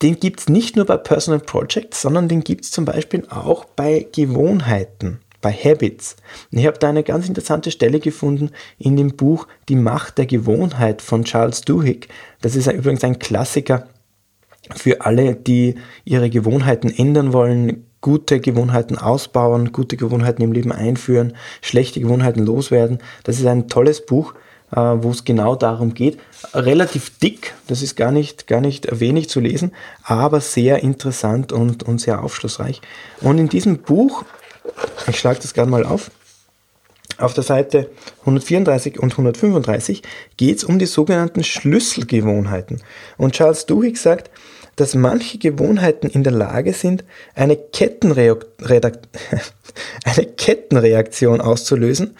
den 0.00 0.18
gibt 0.18 0.40
es 0.40 0.48
nicht 0.48 0.76
nur 0.76 0.86
bei 0.86 0.96
Personal 0.96 1.40
Projects, 1.40 2.00
sondern 2.00 2.28
den 2.28 2.42
gibt 2.42 2.64
es 2.64 2.70
zum 2.70 2.86
Beispiel 2.86 3.26
auch 3.28 3.64
bei 3.64 4.06
Gewohnheiten, 4.12 5.20
bei 5.42 5.52
Habits. 5.52 6.16
Und 6.50 6.58
ich 6.58 6.66
habe 6.66 6.78
da 6.78 6.88
eine 6.88 7.02
ganz 7.02 7.28
interessante 7.28 7.70
Stelle 7.70 8.00
gefunden 8.00 8.50
in 8.78 8.96
dem 8.96 9.16
Buch 9.16 9.46
Die 9.68 9.76
Macht 9.76 10.16
der 10.16 10.26
Gewohnheit 10.26 11.02
von 11.02 11.24
Charles 11.24 11.62
Duhigg. 11.62 12.08
Das 12.40 12.56
ist 12.56 12.66
übrigens 12.66 13.04
ein 13.04 13.18
Klassiker 13.18 13.88
für 14.74 15.02
alle, 15.02 15.34
die 15.34 15.76
ihre 16.04 16.30
Gewohnheiten 16.30 16.90
ändern 16.90 17.32
wollen, 17.32 17.84
gute 18.00 18.40
Gewohnheiten 18.40 18.98
ausbauen, 18.98 19.72
gute 19.72 19.96
Gewohnheiten 19.96 20.42
im 20.42 20.52
Leben 20.52 20.72
einführen, 20.72 21.34
schlechte 21.60 22.00
Gewohnheiten 22.00 22.44
loswerden. 22.44 22.98
Das 23.24 23.38
ist 23.38 23.46
ein 23.46 23.68
tolles 23.68 24.04
Buch, 24.06 24.34
äh, 24.72 24.76
wo 24.78 25.10
es 25.10 25.24
genau 25.24 25.56
darum 25.56 25.94
geht. 25.94 26.18
Relativ 26.54 27.18
dick, 27.18 27.54
das 27.66 27.82
ist 27.82 27.96
gar 27.96 28.12
nicht, 28.12 28.46
gar 28.46 28.60
nicht 28.60 29.00
wenig 29.00 29.28
zu 29.28 29.40
lesen, 29.40 29.72
aber 30.02 30.40
sehr 30.40 30.82
interessant 30.82 31.52
und, 31.52 31.82
und 31.82 32.00
sehr 32.00 32.22
aufschlussreich. 32.22 32.80
Und 33.20 33.38
in 33.38 33.48
diesem 33.48 33.78
Buch, 33.78 34.24
ich 35.08 35.18
schlage 35.18 35.40
das 35.40 35.54
gerade 35.54 35.70
mal 35.70 35.84
auf, 35.84 36.10
auf 37.18 37.34
der 37.34 37.44
Seite 37.44 37.90
134 38.20 38.98
und 38.98 39.12
135 39.12 40.02
geht 40.36 40.58
es 40.58 40.64
um 40.64 40.78
die 40.78 40.86
sogenannten 40.86 41.44
Schlüsselgewohnheiten. 41.44 42.82
Und 43.16 43.34
Charles 43.34 43.66
Duhigg 43.66 43.98
sagt, 43.98 44.30
dass 44.76 44.94
manche 44.94 45.38
Gewohnheiten 45.38 46.08
in 46.08 46.22
der 46.22 46.34
Lage 46.34 46.72
sind, 46.74 47.04
eine, 47.34 47.56
eine 50.04 50.26
Kettenreaktion 50.36 51.40
auszulösen, 51.40 52.16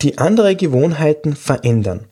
die 0.00 0.18
andere 0.18 0.56
Gewohnheiten 0.56 1.34
verändern. 1.34 2.06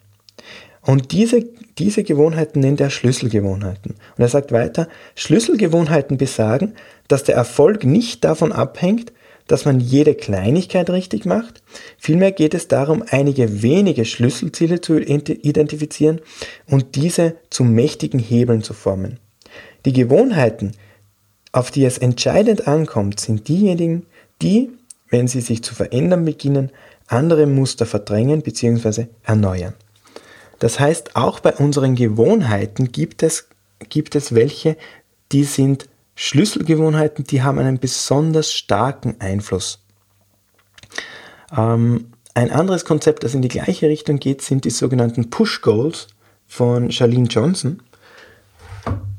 Und 0.82 1.12
diese, 1.12 1.44
diese 1.78 2.02
Gewohnheiten 2.02 2.60
nennt 2.60 2.80
er 2.80 2.90
Schlüsselgewohnheiten. 2.90 3.92
Und 4.16 4.22
er 4.22 4.28
sagt 4.28 4.50
weiter, 4.50 4.88
Schlüsselgewohnheiten 5.14 6.16
besagen, 6.16 6.74
dass 7.06 7.24
der 7.24 7.36
Erfolg 7.36 7.84
nicht 7.84 8.24
davon 8.24 8.52
abhängt, 8.52 9.12
dass 9.50 9.64
man 9.64 9.80
jede 9.80 10.14
Kleinigkeit 10.14 10.88
richtig 10.90 11.24
macht. 11.24 11.60
Vielmehr 11.98 12.30
geht 12.30 12.54
es 12.54 12.68
darum, 12.68 13.02
einige 13.10 13.62
wenige 13.62 14.04
Schlüsselziele 14.04 14.80
zu 14.80 14.96
identifizieren 14.96 16.20
und 16.68 16.94
diese 16.94 17.34
zu 17.50 17.64
mächtigen 17.64 18.20
Hebeln 18.20 18.62
zu 18.62 18.74
formen. 18.74 19.18
Die 19.84 19.92
Gewohnheiten, 19.92 20.72
auf 21.50 21.72
die 21.72 21.84
es 21.84 21.98
entscheidend 21.98 22.68
ankommt, 22.68 23.18
sind 23.18 23.48
diejenigen, 23.48 24.06
die, 24.40 24.70
wenn 25.08 25.26
sie 25.26 25.40
sich 25.40 25.64
zu 25.64 25.74
verändern 25.74 26.24
beginnen, 26.24 26.70
andere 27.08 27.46
Muster 27.46 27.86
verdrängen 27.86 28.42
bzw. 28.42 29.06
erneuern. 29.24 29.74
Das 30.60 30.78
heißt, 30.78 31.16
auch 31.16 31.40
bei 31.40 31.54
unseren 31.54 31.96
Gewohnheiten 31.96 32.92
gibt 32.92 33.24
es, 33.24 33.48
gibt 33.88 34.14
es 34.14 34.32
welche, 34.32 34.76
die 35.32 35.42
sind 35.42 35.88
Schlüsselgewohnheiten, 36.22 37.24
die 37.24 37.42
haben 37.42 37.58
einen 37.58 37.78
besonders 37.78 38.52
starken 38.52 39.18
Einfluss. 39.20 39.78
Ähm, 41.56 42.12
ein 42.34 42.50
anderes 42.50 42.84
Konzept, 42.84 43.24
das 43.24 43.32
in 43.32 43.40
die 43.40 43.48
gleiche 43.48 43.88
Richtung 43.88 44.18
geht, 44.18 44.42
sind 44.42 44.66
die 44.66 44.70
sogenannten 44.70 45.30
Push 45.30 45.62
Goals 45.62 46.08
von 46.46 46.92
Charlene 46.92 47.26
Johnson. 47.26 47.82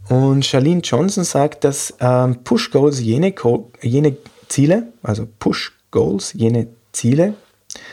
Und 0.09 0.45
Charlene 0.45 0.81
Johnson 0.81 1.23
sagt, 1.23 1.63
dass 1.63 1.95
ähm, 1.99 2.43
Push 2.43 2.69
Goals 2.69 3.01
jene, 3.01 3.33
jene 3.81 4.17
Ziele, 4.47 4.93
also 5.01 5.27
Push 5.39 5.71
Goals, 5.89 6.33
jene 6.33 6.67
Ziele 6.91 7.33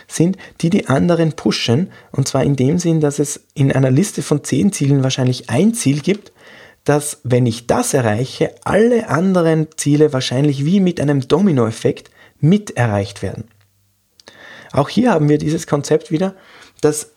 sind, 0.06 0.36
die 0.60 0.68
die 0.68 0.88
anderen 0.88 1.32
pushen. 1.32 1.90
Und 2.12 2.28
zwar 2.28 2.44
in 2.44 2.56
dem 2.56 2.78
Sinn, 2.78 3.00
dass 3.00 3.20
es 3.20 3.40
in 3.54 3.72
einer 3.72 3.90
Liste 3.90 4.20
von 4.20 4.44
zehn 4.44 4.70
Zielen 4.70 5.02
wahrscheinlich 5.02 5.48
ein 5.48 5.72
Ziel 5.72 6.02
gibt, 6.02 6.30
dass, 6.88 7.20
wenn 7.22 7.44
ich 7.44 7.66
das 7.66 7.92
erreiche, 7.92 8.54
alle 8.64 9.10
anderen 9.10 9.68
Ziele 9.76 10.14
wahrscheinlich 10.14 10.64
wie 10.64 10.80
mit 10.80 11.02
einem 11.02 11.20
Dominoeffekt 11.20 12.10
mit 12.40 12.78
erreicht 12.78 13.20
werden. 13.20 13.44
Auch 14.72 14.88
hier 14.88 15.12
haben 15.12 15.28
wir 15.28 15.36
dieses 15.36 15.66
Konzept 15.66 16.10
wieder, 16.10 16.34
dass 16.80 17.12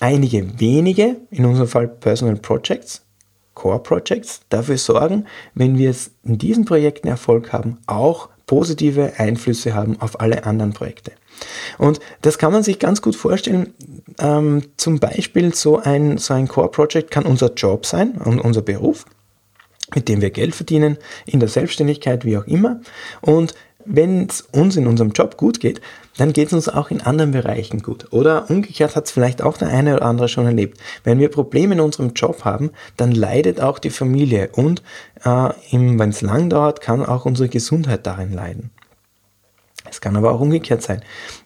einige 0.00 0.58
wenige, 0.58 1.18
in 1.30 1.44
unserem 1.44 1.68
Fall 1.68 1.86
Personal 1.86 2.34
Projects, 2.34 3.02
Core 3.54 3.78
Projects, 3.78 4.40
dafür 4.48 4.78
sorgen, 4.78 5.26
wenn 5.54 5.78
wir 5.78 5.90
es 5.90 6.10
in 6.24 6.38
diesen 6.38 6.64
Projekten 6.64 7.06
Erfolg 7.06 7.52
haben, 7.52 7.78
auch 7.86 8.28
positive 8.48 9.12
Einflüsse 9.18 9.74
haben 9.74 10.00
auf 10.00 10.20
alle 10.20 10.44
anderen 10.44 10.72
Projekte. 10.72 11.12
Und 11.78 12.00
das 12.22 12.38
kann 12.38 12.52
man 12.52 12.64
sich 12.64 12.80
ganz 12.80 13.00
gut 13.00 13.14
vorstellen. 13.14 13.74
Ähm, 14.18 14.62
zum 14.76 14.98
Beispiel 14.98 15.54
so 15.54 15.78
ein, 15.78 16.18
so 16.18 16.34
ein 16.34 16.48
Core-Project 16.48 17.12
kann 17.12 17.26
unser 17.26 17.52
Job 17.54 17.86
sein 17.86 18.12
und 18.24 18.40
unser 18.40 18.62
Beruf, 18.62 19.04
mit 19.94 20.08
dem 20.08 20.20
wir 20.20 20.30
Geld 20.30 20.56
verdienen, 20.56 20.98
in 21.26 21.38
der 21.38 21.48
Selbstständigkeit, 21.48 22.24
wie 22.24 22.36
auch 22.36 22.46
immer. 22.46 22.80
Und 23.20 23.54
wenn 23.88 24.26
es 24.26 24.42
uns 24.52 24.76
in 24.76 24.86
unserem 24.86 25.12
Job 25.12 25.36
gut 25.36 25.60
geht, 25.60 25.80
dann 26.18 26.32
geht 26.32 26.48
es 26.48 26.52
uns 26.52 26.68
auch 26.68 26.90
in 26.90 27.00
anderen 27.00 27.30
Bereichen 27.30 27.80
gut. 27.80 28.12
Oder 28.12 28.50
umgekehrt 28.50 28.96
hat 28.96 29.06
es 29.06 29.12
vielleicht 29.12 29.40
auch 29.40 29.56
der 29.56 29.68
eine 29.68 29.96
oder 29.96 30.04
andere 30.04 30.28
schon 30.28 30.46
erlebt. 30.46 30.78
Wenn 31.04 31.18
wir 31.18 31.30
Probleme 31.30 31.74
in 31.74 31.80
unserem 31.80 32.12
Job 32.12 32.44
haben, 32.44 32.70
dann 32.96 33.12
leidet 33.12 33.60
auch 33.60 33.78
die 33.78 33.90
Familie 33.90 34.50
und 34.52 34.82
äh, 35.24 35.50
wenn 35.70 36.10
es 36.10 36.20
lang 36.20 36.50
dauert, 36.50 36.80
kann 36.80 37.04
auch 37.04 37.24
unsere 37.24 37.48
Gesundheit 37.48 38.06
darin 38.06 38.32
leiden. 38.32 38.70
Es 39.90 40.00
kann 40.00 40.16
aber 40.16 40.32
auch 40.32 40.40
umgekehrt 40.40 40.82
sein. 40.82 41.02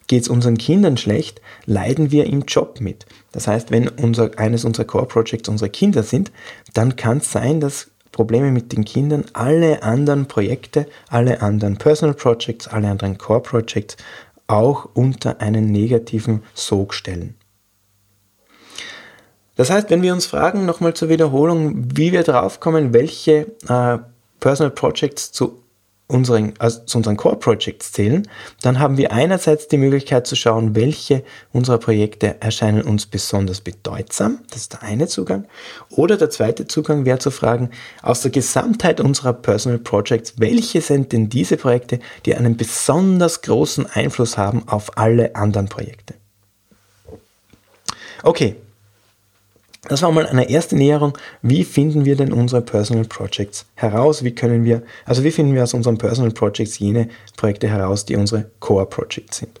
Geht 0.07 0.23
es 0.23 0.27
unseren 0.27 0.57
Kindern 0.57 0.97
schlecht, 0.97 1.41
leiden 1.65 2.11
wir 2.11 2.25
im 2.25 2.41
Job 2.41 2.81
mit. 2.81 3.05
Das 3.31 3.47
heißt, 3.47 3.71
wenn 3.71 3.87
unser, 3.87 4.37
eines 4.37 4.65
unserer 4.65 4.85
Core 4.85 5.05
Projects 5.05 5.47
unsere 5.47 5.69
Kinder 5.69 6.03
sind, 6.03 6.31
dann 6.73 6.95
kann 6.97 7.19
es 7.19 7.31
sein, 7.31 7.61
dass 7.61 7.89
Probleme 8.13 8.51
mit 8.51 8.71
den 8.71 8.85
Kindern 8.85 9.25
alle 9.33 9.83
anderen 9.83 10.27
Projekte, 10.27 10.85
alle 11.09 11.41
anderen 11.41 11.77
Personal 11.77 12.13
Projects, 12.13 12.69
alle 12.69 12.87
anderen 12.87 13.17
Core 13.17 13.41
Projects 13.41 13.97
auch 14.47 14.87
unter 14.93 15.41
einen 15.41 15.71
negativen 15.71 16.43
Sog 16.53 16.93
stellen. 16.93 17.35
Das 19.55 19.69
heißt, 19.69 19.89
wenn 19.89 20.03
wir 20.03 20.13
uns 20.13 20.27
fragen, 20.27 20.65
nochmal 20.65 20.93
zur 20.93 21.09
Wiederholung, 21.09 21.89
wie 21.97 22.11
wir 22.11 22.23
draufkommen, 22.23 22.93
welche 22.93 23.47
äh, 23.67 23.97
Personal 24.39 24.71
Projects 24.71 25.31
zu 25.31 25.62
unseren, 26.13 26.53
also 26.59 26.81
zu 26.85 26.99
unseren 26.99 27.17
Core 27.17 27.37
Projects 27.37 27.91
zählen, 27.91 28.27
dann 28.61 28.79
haben 28.79 28.97
wir 28.97 29.11
einerseits 29.11 29.67
die 29.67 29.77
Möglichkeit 29.77 30.27
zu 30.27 30.35
schauen, 30.35 30.75
welche 30.75 31.23
unserer 31.51 31.79
Projekte 31.79 32.35
erscheinen 32.39 32.83
uns 32.83 33.05
besonders 33.05 33.61
bedeutsam. 33.61 34.39
Das 34.49 34.61
ist 34.61 34.73
der 34.73 34.83
eine 34.83 35.07
Zugang. 35.07 35.45
Oder 35.89 36.17
der 36.17 36.29
zweite 36.29 36.67
Zugang 36.67 37.05
wäre 37.05 37.19
zu 37.19 37.31
fragen, 37.31 37.71
aus 38.01 38.21
der 38.21 38.31
Gesamtheit 38.31 39.01
unserer 39.01 39.33
Personal 39.33 39.79
Projects, 39.79 40.35
welche 40.37 40.81
sind 40.81 41.11
denn 41.11 41.29
diese 41.29 41.57
Projekte, 41.57 41.99
die 42.25 42.35
einen 42.35 42.55
besonders 42.55 43.41
großen 43.41 43.87
Einfluss 43.87 44.37
haben 44.37 44.67
auf 44.67 44.97
alle 44.97 45.35
anderen 45.35 45.67
Projekte? 45.67 46.13
Okay, 48.21 48.55
Das 49.89 50.01
war 50.01 50.11
mal 50.11 50.25
eine 50.25 50.49
erste 50.49 50.77
Näherung. 50.77 51.17
Wie 51.41 51.65
finden 51.65 52.05
wir 52.05 52.15
denn 52.15 52.31
unsere 52.31 52.61
Personal 52.61 53.03
Projects 53.03 53.65
heraus? 53.75 54.23
Wie 54.23 54.33
können 54.33 54.63
wir, 54.63 54.83
also 55.05 55.23
wie 55.23 55.31
finden 55.31 55.55
wir 55.55 55.63
aus 55.63 55.73
unseren 55.73 55.97
Personal 55.97 56.31
Projects 56.31 56.79
jene 56.79 57.09
Projekte 57.35 57.67
heraus, 57.67 58.05
die 58.05 58.15
unsere 58.15 58.49
Core 58.59 58.85
Projects 58.85 59.37
sind? 59.39 59.59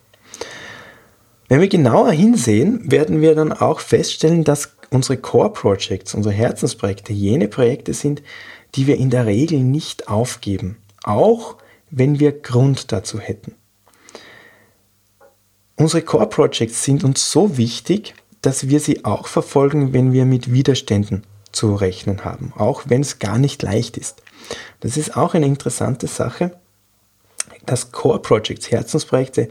Wenn 1.49 1.59
wir 1.59 1.67
genauer 1.67 2.11
hinsehen, 2.11 2.89
werden 2.89 3.21
wir 3.21 3.35
dann 3.35 3.51
auch 3.51 3.81
feststellen, 3.81 4.45
dass 4.45 4.71
unsere 4.91 5.17
Core 5.17 5.51
Projects, 5.51 6.13
unsere 6.15 6.33
Herzensprojekte, 6.33 7.11
jene 7.11 7.49
Projekte 7.49 7.93
sind, 7.93 8.23
die 8.75 8.87
wir 8.87 8.97
in 8.97 9.09
der 9.09 9.25
Regel 9.25 9.59
nicht 9.59 10.07
aufgeben, 10.07 10.77
auch 11.03 11.57
wenn 11.89 12.19
wir 12.19 12.31
Grund 12.31 12.91
dazu 12.91 13.19
hätten. 13.19 13.55
Unsere 15.75 16.01
Core 16.01 16.27
Projects 16.27 16.83
sind 16.83 17.03
uns 17.03 17.29
so 17.29 17.57
wichtig, 17.57 18.15
dass 18.43 18.69
wir 18.69 18.79
sie 18.79 19.05
auch 19.05 19.27
verfolgen, 19.27 19.93
wenn 19.93 20.13
wir 20.13 20.25
mit 20.25 20.53
Widerständen 20.53 21.23
zu 21.51 21.73
rechnen 21.75 22.23
haben, 22.23 22.53
auch 22.55 22.83
wenn 22.85 23.01
es 23.01 23.19
gar 23.19 23.39
nicht 23.39 23.63
leicht 23.63 23.97
ist. 23.97 24.21
Das 24.79 24.97
ist 24.97 25.17
auch 25.17 25.33
eine 25.33 25.45
interessante 25.45 26.07
Sache, 26.07 26.51
dass 27.65 27.91
Core 27.91 28.19
Projects, 28.19 28.69
Herzensprojekte, 28.69 29.49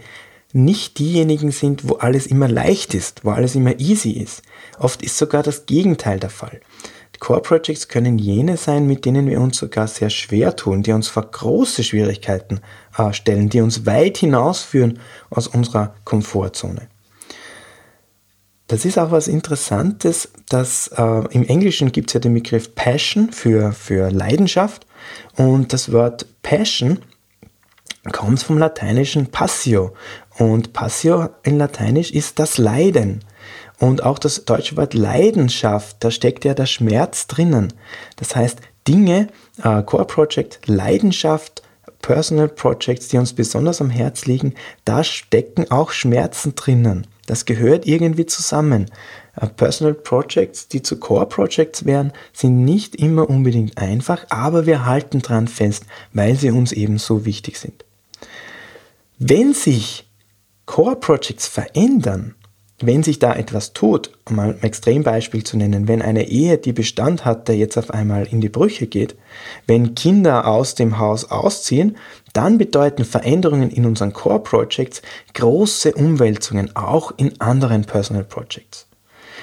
nicht 0.52 0.98
diejenigen 0.98 1.50
sind, 1.50 1.88
wo 1.88 1.94
alles 1.94 2.26
immer 2.26 2.48
leicht 2.48 2.94
ist, 2.94 3.24
wo 3.24 3.30
alles 3.30 3.54
immer 3.54 3.80
easy 3.80 4.10
ist. 4.10 4.42
Oft 4.78 5.02
ist 5.02 5.16
sogar 5.16 5.42
das 5.42 5.66
Gegenteil 5.66 6.20
der 6.20 6.30
Fall. 6.30 6.60
Core 7.22 7.40
Projects 7.40 7.86
können 7.86 8.18
jene 8.18 8.56
sein, 8.56 8.84
mit 8.88 9.04
denen 9.04 9.28
wir 9.28 9.40
uns 9.40 9.56
sogar 9.56 9.86
sehr 9.86 10.10
schwer 10.10 10.56
tun, 10.56 10.82
die 10.82 10.90
uns 10.90 11.06
vor 11.06 11.22
große 11.22 11.84
Schwierigkeiten 11.84 12.60
äh, 12.98 13.12
stellen, 13.12 13.48
die 13.48 13.60
uns 13.60 13.86
weit 13.86 14.16
hinausführen 14.16 14.98
aus 15.30 15.46
unserer 15.46 15.94
Komfortzone. 16.04 16.88
Das 18.72 18.86
ist 18.86 18.98
auch 18.98 19.10
was 19.10 19.28
Interessantes, 19.28 20.30
dass 20.48 20.88
äh, 20.96 21.24
im 21.32 21.46
Englischen 21.46 21.92
gibt 21.92 22.08
es 22.08 22.14
ja 22.14 22.20
den 22.20 22.32
Begriff 22.32 22.74
Passion 22.74 23.30
für, 23.30 23.72
für 23.72 24.10
Leidenschaft 24.10 24.86
und 25.36 25.74
das 25.74 25.92
Wort 25.92 26.24
Passion 26.40 27.00
kommt 28.12 28.42
vom 28.42 28.56
lateinischen 28.56 29.26
Passio 29.26 29.92
und 30.38 30.72
Passio 30.72 31.28
in 31.42 31.58
Lateinisch 31.58 32.12
ist 32.12 32.38
das 32.38 32.56
Leiden. 32.56 33.22
Und 33.78 34.04
auch 34.04 34.18
das 34.18 34.46
deutsche 34.46 34.78
Wort 34.78 34.94
Leidenschaft, 34.94 35.98
da 36.00 36.10
steckt 36.10 36.46
ja 36.46 36.54
der 36.54 36.64
Schmerz 36.64 37.26
drinnen. 37.26 37.74
Das 38.16 38.34
heißt, 38.34 38.58
Dinge, 38.88 39.26
äh, 39.62 39.82
Core 39.82 40.06
Project, 40.06 40.66
Leidenschaft, 40.66 41.62
Personal 42.00 42.48
Projects, 42.48 43.08
die 43.08 43.18
uns 43.18 43.34
besonders 43.34 43.82
am 43.82 43.90
Herz 43.90 44.24
liegen, 44.24 44.54
da 44.86 45.04
stecken 45.04 45.70
auch 45.70 45.90
Schmerzen 45.90 46.54
drinnen. 46.54 47.06
Das 47.26 47.44
gehört 47.44 47.86
irgendwie 47.86 48.26
zusammen. 48.26 48.90
Äh, 49.36 49.46
Personal 49.48 49.94
Projects, 49.94 50.68
die 50.68 50.82
zu 50.82 50.98
Core 50.98 51.26
Projects 51.26 51.84
werden, 51.84 52.12
sind 52.32 52.64
nicht 52.64 52.96
immer 52.96 53.28
unbedingt 53.28 53.78
einfach, 53.78 54.26
aber 54.28 54.66
wir 54.66 54.86
halten 54.86 55.20
dran 55.20 55.48
fest, 55.48 55.84
weil 56.12 56.36
sie 56.36 56.50
uns 56.50 56.72
eben 56.72 56.98
so 56.98 57.24
wichtig 57.24 57.58
sind. 57.58 57.84
Wenn 59.18 59.54
sich 59.54 60.08
Core 60.66 60.96
Projects 60.96 61.46
verändern, 61.46 62.34
wenn 62.82 63.02
sich 63.02 63.18
da 63.18 63.34
etwas 63.34 63.72
tut, 63.72 64.10
um 64.28 64.36
mal 64.36 64.50
ein 64.50 64.62
Extrembeispiel 64.62 65.44
zu 65.44 65.56
nennen, 65.56 65.88
wenn 65.88 66.02
eine 66.02 66.28
Ehe, 66.28 66.58
die 66.58 66.72
Bestand 66.72 67.24
hatte, 67.24 67.52
jetzt 67.52 67.76
auf 67.78 67.90
einmal 67.90 68.26
in 68.26 68.40
die 68.40 68.48
Brüche 68.48 68.86
geht, 68.86 69.16
wenn 69.66 69.94
Kinder 69.94 70.46
aus 70.46 70.74
dem 70.74 70.98
Haus 70.98 71.30
ausziehen, 71.30 71.96
dann 72.32 72.58
bedeuten 72.58 73.04
Veränderungen 73.04 73.70
in 73.70 73.86
unseren 73.86 74.12
Core 74.12 74.40
Projects 74.40 75.02
große 75.34 75.94
Umwälzungen, 75.94 76.74
auch 76.76 77.12
in 77.16 77.40
anderen 77.40 77.84
Personal 77.84 78.24
Projects. 78.24 78.86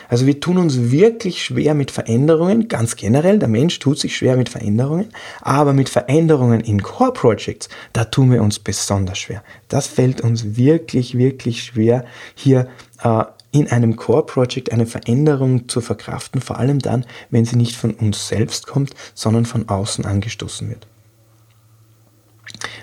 Also 0.09 0.25
wir 0.25 0.39
tun 0.39 0.57
uns 0.57 0.91
wirklich 0.91 1.43
schwer 1.43 1.75
mit 1.75 1.91
Veränderungen, 1.91 2.67
ganz 2.67 2.95
generell, 2.95 3.37
der 3.39 3.47
Mensch 3.47 3.77
tut 3.79 3.99
sich 3.99 4.17
schwer 4.17 4.35
mit 4.35 4.49
Veränderungen, 4.49 5.09
aber 5.41 5.71
mit 5.71 5.87
Veränderungen 5.87 6.61
in 6.61 6.81
Core 6.81 7.13
Projects, 7.13 7.69
da 7.93 8.05
tun 8.05 8.31
wir 8.31 8.41
uns 8.41 8.59
besonders 8.59 9.19
schwer. 9.19 9.43
Das 9.67 9.85
fällt 9.87 10.21
uns 10.21 10.57
wirklich, 10.57 11.17
wirklich 11.17 11.63
schwer, 11.63 12.05
hier 12.33 12.67
äh, 13.03 13.23
in 13.51 13.71
einem 13.71 13.95
Core 13.95 14.25
Project 14.25 14.71
eine 14.71 14.85
Veränderung 14.85 15.69
zu 15.69 15.81
verkraften, 15.81 16.41
vor 16.41 16.57
allem 16.57 16.79
dann, 16.79 17.05
wenn 17.29 17.45
sie 17.45 17.55
nicht 17.55 17.75
von 17.75 17.91
uns 17.91 18.27
selbst 18.27 18.67
kommt, 18.67 18.93
sondern 19.13 19.45
von 19.45 19.69
außen 19.69 20.05
angestoßen 20.05 20.69
wird. 20.69 20.87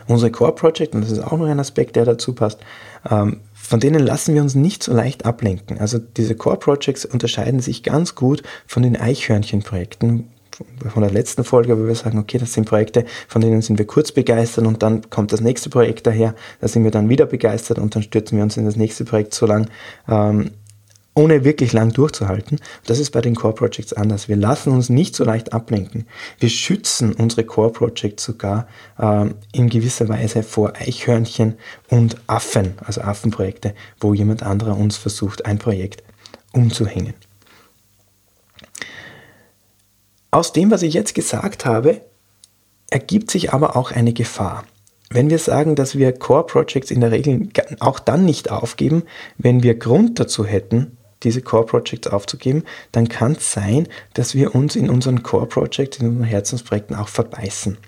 Unsere 0.07 0.31
Core 0.31 0.55
Project, 0.55 0.95
und 0.95 1.03
das 1.03 1.11
ist 1.11 1.21
auch 1.21 1.37
noch 1.37 1.47
ein 1.47 1.59
Aspekt, 1.59 1.97
der 1.97 2.05
dazu 2.05 2.33
passt, 2.33 2.61
ähm, 3.11 3.41
von 3.66 3.81
denen 3.81 4.05
lassen 4.05 4.35
wir 4.35 4.42
uns 4.42 4.55
nicht 4.55 4.83
so 4.83 4.92
leicht 4.92 5.26
ablenken. 5.26 5.79
Also 5.79 5.98
diese 5.98 6.37
Core 6.37 6.57
Projects 6.57 7.05
unterscheiden 7.05 7.61
sich 7.61 7.83
ganz 7.83 8.14
gut 8.14 8.42
von 8.66 8.83
den 8.83 8.96
Eichhörnchen-Projekten, 8.96 10.29
von 10.88 11.02
der 11.02 11.11
letzten 11.11 11.44
Folge, 11.44 11.79
wo 11.79 11.87
wir 11.87 11.94
sagen, 11.94 12.18
okay, 12.18 12.38
das 12.38 12.52
sind 12.52 12.66
Projekte, 12.66 13.05
von 13.29 13.42
denen 13.42 13.61
sind 13.62 13.79
wir 13.79 13.87
kurz 13.87 14.12
begeistert 14.12 14.66
und 14.66 14.83
dann 14.83 15.11
kommt 15.11 15.33
das 15.33 15.40
nächste 15.40 15.68
Projekt 15.68 16.07
daher, 16.07 16.35
da 16.61 16.68
sind 16.68 16.85
wir 16.85 16.90
dann 16.90 17.09
wieder 17.09 17.26
begeistert 17.26 17.79
und 17.79 17.94
dann 17.94 18.02
stürzen 18.02 18.38
wir 18.38 18.44
uns 18.44 18.57
in 18.57 18.64
das 18.64 18.76
nächste 18.76 19.05
Projekt 19.05 19.35
so 19.35 19.46
lang, 19.46 19.68
ähm, 20.09 20.52
ohne 21.16 21.44
wirklich 21.44 21.72
lang 21.72 21.92
durchzuhalten. 21.92 22.61
Das 22.85 22.98
ist 22.98 23.11
bei 23.11 23.22
den 23.22 23.35
Core 23.35 23.55
Projects 23.55 23.94
anders. 23.94 24.29
Wir 24.29 24.37
lassen 24.37 24.70
uns 24.70 24.90
nicht 24.90 25.16
so 25.16 25.24
leicht 25.24 25.55
ablenken. 25.55 26.07
Wir 26.38 26.50
schützen 26.50 27.14
unsere 27.14 27.44
Core 27.44 27.72
Projects 27.72 28.22
sogar 28.22 28.68
ähm, 29.00 29.35
in 29.50 29.70
gewisser 29.70 30.09
Weise 30.09 30.42
vor 30.42 30.74
Eichhörnchen 30.76 31.55
und 31.88 32.16
Affen, 32.26 32.74
also 32.85 33.00
Affenprojekte, 33.00 33.74
wo 33.98 34.12
jemand 34.12 34.42
anderer 34.42 34.76
uns 34.76 34.98
versucht, 34.98 35.46
ein 35.46 35.59
Projekt 35.59 36.05
umzuhängen. 36.52 37.14
Aus 40.31 40.52
dem, 40.52 40.70
was 40.70 40.83
ich 40.83 40.92
jetzt 40.92 41.14
gesagt 41.14 41.64
habe, 41.64 42.02
ergibt 42.90 43.31
sich 43.31 43.55
aber 43.55 43.74
auch 43.74 43.90
eine 43.90 44.12
Gefahr. 44.12 44.64
Wenn 45.09 45.31
wir 45.31 45.38
sagen, 45.38 45.76
dass 45.76 45.96
wir 45.96 46.12
Core 46.12 46.44
Projects 46.44 46.90
in 46.90 47.00
der 47.00 47.12
Regel 47.12 47.48
auch 47.81 47.98
dann 48.00 48.26
nicht 48.26 48.50
aufgeben, 48.50 49.05
wenn 49.38 49.62
wir 49.62 49.79
Grund 49.79 50.20
dazu 50.20 50.44
hätten, 50.44 50.96
diese 51.22 51.40
Core 51.40 51.66
Projects 51.66 52.09
aufzugeben, 52.09 52.64
dann 52.92 53.09
kann 53.09 53.33
es 53.33 53.52
sein, 53.52 53.88
dass 54.14 54.35
wir 54.35 54.55
uns 54.55 54.76
in 54.76 54.90
unseren 54.90 55.22
Core 55.22 55.46
Projects, 55.46 55.98
in 55.98 56.09
unseren 56.09 56.24
Herzensprojekten 56.24 56.96
auch 56.96 57.09
verbeißen 57.09 57.79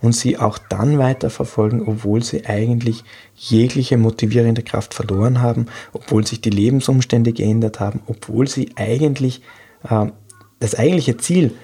und 0.00 0.14
sie 0.14 0.38
auch 0.38 0.58
dann 0.58 0.98
weiterverfolgen, 0.98 1.82
obwohl 1.86 2.22
sie 2.22 2.46
eigentlich 2.46 3.04
jegliche 3.34 3.98
motivierende 3.98 4.62
Kraft 4.62 4.94
verloren 4.94 5.42
haben, 5.42 5.66
obwohl 5.92 6.26
sich 6.26 6.40
die 6.40 6.50
Lebensumstände 6.50 7.32
geändert 7.32 7.80
haben, 7.80 8.00
obwohl 8.06 8.48
sie 8.48 8.70
eigentlich 8.76 9.42
äh, 9.88 10.06
das 10.60 10.74
eigentliche 10.74 11.16
Ziel 11.16 11.54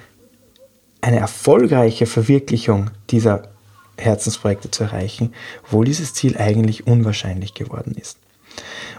eine 1.00 1.18
erfolgreiche 1.18 2.06
Verwirklichung 2.06 2.90
dieser 3.10 3.48
Herzensprojekte 3.98 4.70
zu 4.70 4.84
erreichen, 4.84 5.32
obwohl 5.64 5.84
dieses 5.84 6.14
Ziel 6.14 6.36
eigentlich 6.38 6.86
unwahrscheinlich 6.86 7.54
geworden 7.54 7.94
ist. 8.00 8.18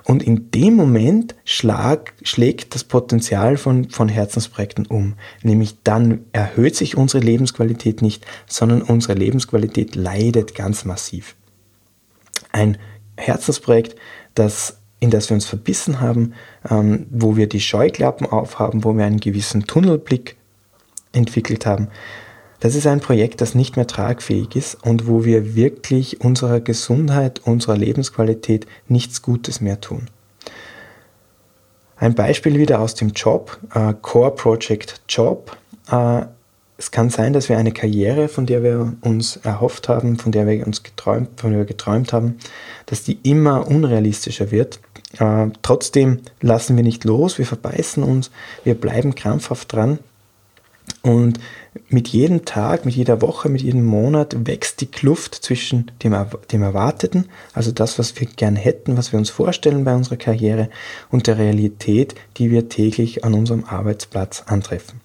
Und 0.03 0.21
in 0.21 0.51
dem 0.51 0.75
Moment 0.75 1.35
schlag, 1.45 2.13
schlägt 2.21 2.75
das 2.75 2.83
Potenzial 2.83 3.57
von, 3.57 3.89
von 3.89 4.07
Herzensprojekten 4.07 4.85
um. 4.85 5.15
Nämlich 5.41 5.77
dann 5.83 6.25
erhöht 6.31 6.75
sich 6.75 6.95
unsere 6.95 7.23
Lebensqualität 7.23 8.01
nicht, 8.01 8.25
sondern 8.47 8.81
unsere 8.81 9.13
Lebensqualität 9.13 9.95
leidet 9.95 10.53
ganz 10.53 10.85
massiv. 10.85 11.35
Ein 12.51 12.77
Herzensprojekt, 13.17 13.95
das 14.35 14.77
in 14.99 15.11
das 15.11 15.29
wir 15.29 15.35
uns 15.35 15.45
verbissen 15.45 16.01
haben, 16.01 16.33
ähm, 16.69 17.07
wo 17.09 17.35
wir 17.35 17.47
die 17.47 17.59
Scheuklappen 17.59 18.27
aufhaben, 18.27 18.83
wo 18.83 18.93
wir 18.93 19.05
einen 19.05 19.19
gewissen 19.19 19.67
Tunnelblick 19.67 20.35
entwickelt 21.11 21.65
haben. 21.65 21.89
Das 22.59 22.75
ist 22.75 22.87
ein 22.87 23.01
Projekt, 23.01 23.41
das 23.41 23.55
nicht 23.55 23.75
mehr 23.75 23.87
tragfähig 23.87 24.55
ist 24.55 24.75
und 24.83 25.07
wo 25.07 25.25
wir 25.25 25.55
wirklich 25.55 26.21
unserer 26.21 26.59
Gesundheit, 26.59 27.41
unserer 27.43 27.77
Lebensqualität 27.77 28.65
nichts 28.87 29.21
Gutes 29.21 29.61
mehr 29.61 29.81
tun. 29.81 30.09
Ein 31.97 32.15
Beispiel 32.15 32.57
wieder 32.57 32.79
aus 32.79 32.95
dem 32.95 33.09
Job, 33.09 33.57
äh, 33.73 33.93
Core 34.01 34.31
Project 34.31 35.01
Job. 35.07 35.55
Äh, 35.89 36.23
es 36.77 36.91
kann 36.91 37.09
sein, 37.09 37.31
dass 37.31 37.47
wir 37.47 37.57
eine 37.57 37.71
Karriere, 37.71 38.27
von 38.27 38.45
der 38.45 38.61
wir 38.61 38.93
uns 38.99 39.37
erhofft 39.37 39.87
haben, 39.87 40.17
von 40.17 40.33
der 40.33 40.45
wir 40.45 40.67
uns 40.67 40.83
geträumt, 40.83 41.39
von 41.39 41.51
der 41.51 41.59
wir 41.59 41.65
geträumt 41.65 42.11
haben, 42.11 42.37
dass 42.85 43.03
die 43.03 43.17
immer 43.23 43.67
unrealistischer 43.67 44.51
wird. 44.51 44.79
Äh, 45.19 45.47
trotzdem 45.61 46.19
lassen 46.41 46.75
wir 46.75 46.83
nicht 46.83 47.05
los, 47.05 47.37
wir 47.37 47.45
verbeißen 47.45 48.03
uns, 48.03 48.29
wir 48.65 48.75
bleiben 48.75 49.15
krampfhaft 49.15 49.71
dran 49.71 49.99
und 51.01 51.39
mit 51.89 52.07
jedem 52.07 52.45
Tag, 52.45 52.85
mit 52.85 52.95
jeder 52.95 53.21
Woche, 53.21 53.49
mit 53.49 53.61
jedem 53.61 53.85
Monat 53.85 54.47
wächst 54.47 54.81
die 54.81 54.85
Kluft 54.85 55.35
zwischen 55.35 55.91
dem, 56.03 56.15
dem 56.51 56.63
Erwarteten, 56.63 57.25
also 57.53 57.71
das, 57.71 57.99
was 57.99 58.19
wir 58.19 58.27
gern 58.27 58.55
hätten, 58.55 58.97
was 58.97 59.11
wir 59.11 59.19
uns 59.19 59.29
vorstellen 59.29 59.83
bei 59.83 59.95
unserer 59.95 60.17
Karriere, 60.17 60.69
und 61.09 61.27
der 61.27 61.37
Realität, 61.37 62.15
die 62.37 62.51
wir 62.51 62.69
täglich 62.69 63.23
an 63.23 63.33
unserem 63.33 63.65
Arbeitsplatz 63.65 64.43
antreffen. 64.47 65.01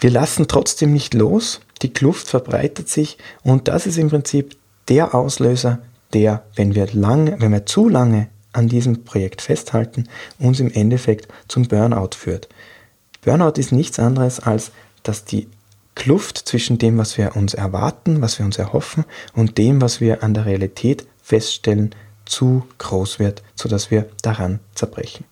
Wir 0.00 0.10
lassen 0.10 0.48
trotzdem 0.48 0.92
nicht 0.92 1.14
los, 1.14 1.60
die 1.82 1.92
Kluft 1.92 2.28
verbreitet 2.28 2.88
sich 2.88 3.16
und 3.42 3.68
das 3.68 3.86
ist 3.86 3.98
im 3.98 4.10
Prinzip 4.10 4.56
der 4.88 5.14
Auslöser, 5.14 5.80
der, 6.12 6.44
wenn 6.56 6.74
wir, 6.74 6.88
lang, 6.92 7.40
wenn 7.40 7.52
wir 7.52 7.66
zu 7.66 7.88
lange 7.88 8.28
an 8.52 8.68
diesem 8.68 9.04
Projekt 9.04 9.42
festhalten, 9.42 10.08
uns 10.38 10.60
im 10.60 10.70
Endeffekt 10.70 11.28
zum 11.48 11.66
Burnout 11.66 12.10
führt. 12.16 12.48
Burnout 13.22 13.58
ist 13.58 13.72
nichts 13.72 13.98
anderes 13.98 14.40
als, 14.40 14.70
dass 15.04 15.24
die 15.24 15.46
Kluft 15.94 16.38
zwischen 16.38 16.78
dem, 16.78 16.98
was 16.98 17.16
wir 17.16 17.36
uns 17.36 17.54
erwarten, 17.54 18.20
was 18.20 18.38
wir 18.38 18.46
uns 18.46 18.58
erhoffen 18.58 19.04
und 19.32 19.58
dem, 19.58 19.80
was 19.80 20.00
wir 20.00 20.24
an 20.24 20.34
der 20.34 20.44
Realität 20.46 21.06
feststellen, 21.22 21.94
zu 22.24 22.66
groß 22.78 23.18
wird, 23.18 23.42
sodass 23.54 23.90
wir 23.90 24.08
daran 24.22 24.60
zerbrechen. 24.74 25.24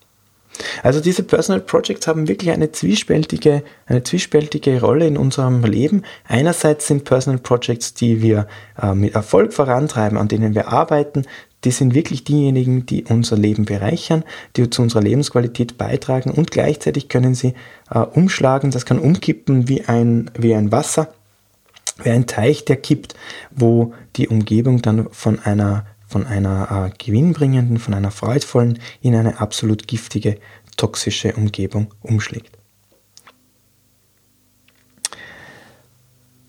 Also 0.83 1.01
diese 1.01 1.23
Personal 1.23 1.61
Projects 1.61 2.07
haben 2.07 2.29
wirklich 2.29 2.51
eine 2.51 2.73
zwiespältige, 2.73 3.63
eine 3.87 4.03
zwiespältige 4.03 4.81
Rolle 4.81 5.07
in 5.07 5.17
unserem 5.17 5.65
Leben. 5.65 6.03
Einerseits 6.29 6.87
sind 6.87 7.05
Personal 7.05 7.41
Projects, 7.41 7.95
die 7.95 8.21
wir 8.21 8.47
äh, 8.81 8.95
mit 8.95 9.15
Erfolg 9.15 9.55
vorantreiben, 9.55 10.19
an 10.19 10.29
denen 10.29 10.55
wir 10.55 10.69
arbeiten, 10.69 11.25
die 11.65 11.71
sind 11.71 11.95
wirklich 11.95 12.25
diejenigen, 12.25 12.87
die 12.87 13.05
unser 13.05 13.37
Leben 13.37 13.65
bereichern, 13.65 14.25
die 14.57 14.69
zu 14.69 14.83
unserer 14.83 15.03
Lebensqualität 15.03 15.79
beitragen 15.79 16.31
und 16.31 16.51
gleichzeitig 16.51 17.09
können 17.09 17.35
sie 17.35 17.55
äh, 17.91 17.99
umschlagen, 17.99 18.71
das 18.71 18.87
kann 18.87 18.99
umkippen 18.99 19.69
wie 19.69 19.85
ein, 19.85 20.31
wie 20.37 20.55
ein 20.55 20.73
Wasser, 20.73 21.13
wie 22.03 22.11
ein 22.11 22.27
Teich, 22.27 22.65
der 22.65 22.77
kippt, 22.77 23.15
wo 23.51 23.95
die 24.17 24.29
Umgebung 24.29 24.83
dann 24.83 25.09
von 25.11 25.39
einer 25.39 25.87
von 26.13 26.27
einer 26.27 26.91
äh, 26.93 27.05
gewinnbringenden, 27.05 27.79
von 27.79 27.95
einer 27.95 28.11
freudvollen 28.11 28.79
in 29.01 29.15
eine 29.15 29.41
absolut 29.41 29.89
giftige, 29.89 30.37
toxische 30.77 31.33
Umgebung 31.33 31.87
umschlägt. 32.03 32.59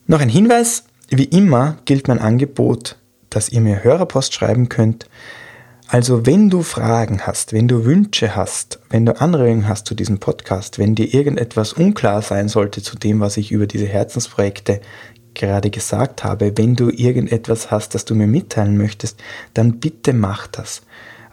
Noch 0.06 0.19
ein 0.19 0.28
Hinweis, 0.28 0.84
wie 1.08 1.23
immer 1.23 1.78
gilt 1.86 2.10
mein 2.10 2.19
Angebot, 2.19 2.97
dass 3.36 3.50
ihr 3.50 3.62
mir 3.62 3.84
Hörerpost 3.84 4.34
schreiben 4.34 4.69
könnt. 4.69 5.08
Also 5.88 6.26
wenn 6.26 6.50
du 6.50 6.63
Fragen 6.63 7.28
hast, 7.28 7.54
wenn 7.54 7.67
du 7.67 7.86
Wünsche 7.86 8.36
hast, 8.36 8.80
wenn 8.89 9.06
du 9.06 9.19
Anregungen 9.19 9.67
hast 9.67 9.86
zu 9.86 9.96
diesem 9.96 10.19
Podcast, 10.19 10.80
wenn 10.80 10.96
dir 10.96 11.13
irgendetwas 11.13 11.74
unklar 11.74 12.22
sein 12.22 12.48
sollte 12.48 12.82
zu 12.82 12.98
dem, 12.98 13.19
was 13.19 13.38
ich 13.38 13.52
über 13.52 13.67
diese 13.67 13.86
Herzensprojekte 13.86 14.82
gerade 15.34 15.69
gesagt 15.69 16.24
habe, 16.24 16.58
wenn 16.58 16.76
du 16.76 16.89
irgendetwas 16.89 17.69
hast, 17.69 17.93
das 17.96 18.06
du 18.06 18.15
mir 18.15 18.28
mitteilen 18.28 18.78
möchtest, 18.78 19.19
dann 19.54 19.80
bitte 19.80 20.13
mach 20.13 20.48
das. 20.48 20.84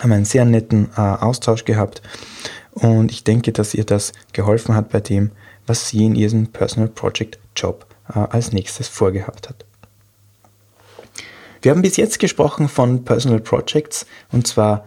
Haben 0.00 0.12
einen 0.12 0.24
sehr 0.24 0.44
netten 0.44 0.90
äh, 0.96 1.00
Austausch 1.00 1.64
gehabt 1.64 2.02
und 2.72 3.10
ich 3.10 3.24
denke, 3.24 3.52
dass 3.52 3.74
ihr 3.74 3.84
das 3.84 4.12
geholfen 4.32 4.74
hat 4.74 4.90
bei 4.90 5.00
dem, 5.00 5.30
was 5.66 5.88
sie 5.88 6.04
in 6.04 6.14
ihrem 6.14 6.48
Personal 6.48 6.88
Project 6.88 7.38
Job 7.54 7.86
äh, 8.08 8.18
als 8.18 8.52
nächstes 8.52 8.88
vorgehabt 8.88 9.48
hat. 9.48 9.64
Wir 11.62 11.70
haben 11.70 11.82
bis 11.82 11.96
jetzt 11.96 12.18
gesprochen 12.18 12.68
von 12.68 13.04
Personal 13.04 13.40
Projects 13.40 14.06
und 14.32 14.46
zwar 14.46 14.86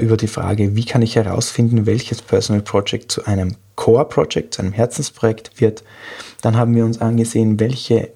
über 0.00 0.16
die 0.16 0.26
Frage, 0.26 0.74
wie 0.74 0.84
kann 0.84 1.02
ich 1.02 1.16
herausfinden, 1.16 1.86
welches 1.86 2.22
Personal 2.22 2.62
Project 2.62 3.12
zu 3.12 3.24
einem 3.24 3.56
Core 3.76 4.06
Project, 4.06 4.54
zu 4.54 4.62
einem 4.62 4.72
Herzensprojekt 4.72 5.60
wird. 5.60 5.84
Dann 6.42 6.56
haben 6.56 6.74
wir 6.74 6.84
uns 6.84 7.00
angesehen, 7.00 7.60
welche 7.60 8.10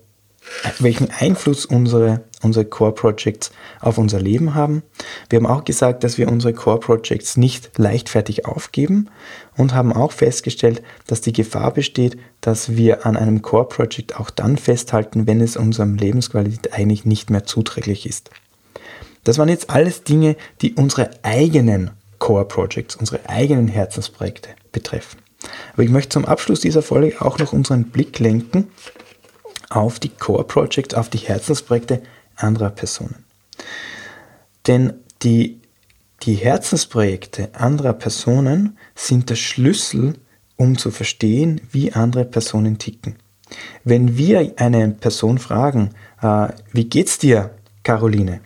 welchen 0.79 1.11
Einfluss 1.11 1.67
unsere, 1.67 2.23
unsere 2.43 2.65
Core 2.65 2.93
Projects 2.93 3.53
auf 3.81 3.99
unser 3.99 4.21
Leben 4.21 4.55
haben. 4.55 4.83
Wir 5.29 5.39
haben 5.39 5.47
auch 5.47 5.65
gesagt, 5.65 6.03
dass 6.03 6.19
wir 6.19 6.29
unsere 6.29 6.55
Core 6.55 6.81
Projects 6.81 7.37
nicht 7.37 7.79
leichtfertig 7.79 8.47
aufgeben 8.47 9.09
und 9.57 9.75
haben 9.75 9.93
auch 9.93 10.13
festgestellt, 10.13 10.83
dass 11.07 11.21
die 11.21 11.33
Gefahr 11.33 11.73
besteht, 11.73 12.17
dass 12.41 12.77
wir 12.77 13.07
an 13.07 13.17
einem 13.17 13.43
Core 13.43 13.69
Project 13.69 14.19
auch 14.19 14.31
dann 14.31 14.57
festhalten, 14.57 15.27
wenn 15.27 15.41
es 15.41 15.57
unserem 15.57 15.97
Lebensqualität 15.97 16.73
eigentlich 16.73 17.05
nicht 17.05 17.31
mehr 17.31 17.45
zuträglich 17.45 18.07
ist. 18.07 18.31
Das 19.25 19.39
waren 19.39 19.49
jetzt 19.49 19.71
alles 19.71 20.05
Dinge, 20.05 20.37
die 20.63 20.75
unsere 20.75 21.11
eigenen 21.23 21.91
Core 22.19 22.45
Projects, 22.45 22.97
unsere 22.97 23.29
eigenen 23.29 23.69
Herzensprojekte 23.69 24.51
betreffen. 24.73 25.19
Aber 25.73 25.83
ich 25.83 25.91
möchte 25.91 26.11
zum 26.11 26.25
Abschluss 26.25 26.61
dieser 26.61 26.83
Folge 26.83 27.21
auch 27.21 27.39
noch 27.39 27.53
unseren 27.53 27.85
Blick 27.85 28.19
lenken 28.19 28.69
auf 29.69 29.99
die 29.99 30.11
Core 30.11 30.45
Projects, 30.45 30.95
auf 30.95 31.09
die 31.09 31.19
Herzensprojekte 31.19 32.03
anderer 32.37 32.71
Personen. 32.71 33.25
Denn 34.67 34.95
die, 35.23 35.61
die 36.23 36.35
Herzensprojekte 36.35 37.55
anderer 37.55 37.95
Personen 37.95 38.79
sind 38.95 39.31
der 39.31 39.37
Schlüssel, 39.37 40.15
um 40.57 40.77
zu 40.77 40.91
verstehen, 40.91 41.61
wie 41.71 41.93
andere 41.93 42.25
Personen 42.25 42.79
ticken. 42.79 43.17
Wenn 43.85 44.17
wir 44.17 44.53
eine 44.57 44.91
Person 44.91 45.39
fragen, 45.39 45.91
äh, 46.21 46.49
wie 46.73 46.85
geht's 46.85 47.19
dir, 47.19 47.51
Caroline? 47.83 48.41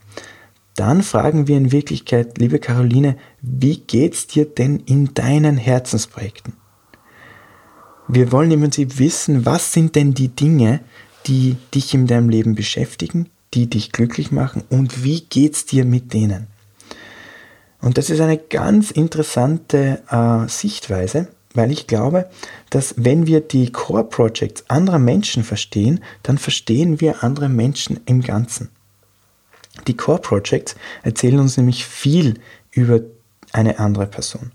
Dann 0.75 1.03
fragen 1.03 1.47
wir 1.47 1.57
in 1.57 1.71
Wirklichkeit, 1.71 2.39
liebe 2.39 2.59
Caroline, 2.59 3.17
wie 3.41 3.79
geht's 3.79 4.27
dir 4.27 4.45
denn 4.45 4.81
in 4.81 5.15
deinen 5.15 5.57
Herzensprojekten? 5.57 6.55
Wir 8.09 8.33
wollen 8.33 8.51
im 8.51 8.61
Prinzip 8.61 8.99
wissen, 8.99 9.47
was 9.47 9.73
sind 9.73 9.95
denn 9.95 10.15
die 10.15 10.29
Dinge, 10.29 10.81
die 11.27 11.57
dich 11.75 11.95
in 11.95 12.07
deinem 12.07 12.29
Leben 12.29 12.55
beschäftigen, 12.55 13.31
die 13.55 13.71
dich 13.71 13.93
glücklich 13.93 14.31
machen 14.31 14.63
und 14.69 15.05
wie 15.05 15.21
geht's 15.23 15.65
dir 15.65 15.85
mit 15.85 16.13
denen? 16.13 16.49
Und 17.81 17.97
das 17.97 18.11
ist 18.11 18.21
eine 18.21 18.39
ganz 18.39 18.91
interessante 18.91 20.03
äh, 20.11 20.49
Sichtweise, 20.49 21.29
weil 21.55 21.71
ich 21.71 21.87
glaube, 21.87 22.29
dass 22.71 22.95
wenn 22.97 23.27
wir 23.27 23.41
die 23.41 23.71
Core 23.71 24.05
Projects 24.05 24.65
anderer 24.69 24.99
Menschen 24.99 25.45
verstehen, 25.45 26.01
dann 26.23 26.39
verstehen 26.39 27.01
wir 27.01 27.23
andere 27.23 27.49
Menschen 27.49 28.01
im 28.07 28.23
Ganzen. 28.23 28.71
Die 29.87 29.97
Core 29.97 30.21
Projects 30.21 30.75
erzählen 31.03 31.41
uns 31.41 31.57
nämlich 31.57 31.85
viel 31.85 32.41
über 32.71 33.01
eine 33.53 33.79
andere 33.79 34.07
Person. 34.07 34.53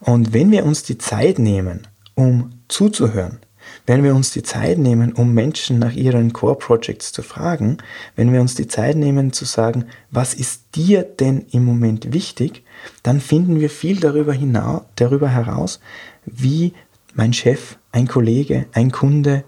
Und 0.00 0.32
wenn 0.32 0.50
wir 0.50 0.64
uns 0.64 0.82
die 0.82 0.98
Zeit 0.98 1.38
nehmen, 1.38 1.86
um 2.14 2.50
zuzuhören, 2.68 3.40
wenn 3.86 4.02
wir 4.02 4.14
uns 4.14 4.32
die 4.32 4.42
Zeit 4.42 4.78
nehmen, 4.78 5.12
um 5.12 5.32
Menschen 5.32 5.78
nach 5.78 5.92
ihren 5.92 6.32
Core 6.32 6.56
Projects 6.56 7.12
zu 7.12 7.22
fragen, 7.22 7.78
wenn 8.14 8.32
wir 8.32 8.40
uns 8.40 8.54
die 8.54 8.66
Zeit 8.66 8.96
nehmen 8.96 9.32
zu 9.32 9.44
sagen, 9.44 9.86
was 10.10 10.34
ist 10.34 10.62
dir 10.74 11.02
denn 11.02 11.46
im 11.50 11.64
Moment 11.64 12.12
wichtig, 12.12 12.64
dann 13.02 13.20
finden 13.20 13.60
wir 13.60 13.70
viel 13.70 14.00
darüber, 14.00 14.32
hinaus, 14.32 14.82
darüber 14.96 15.28
heraus, 15.28 15.80
wie 16.24 16.72
mein 17.14 17.32
Chef, 17.32 17.78
ein 17.92 18.08
Kollege, 18.08 18.66
ein 18.72 18.90
Kunde, 18.90 19.44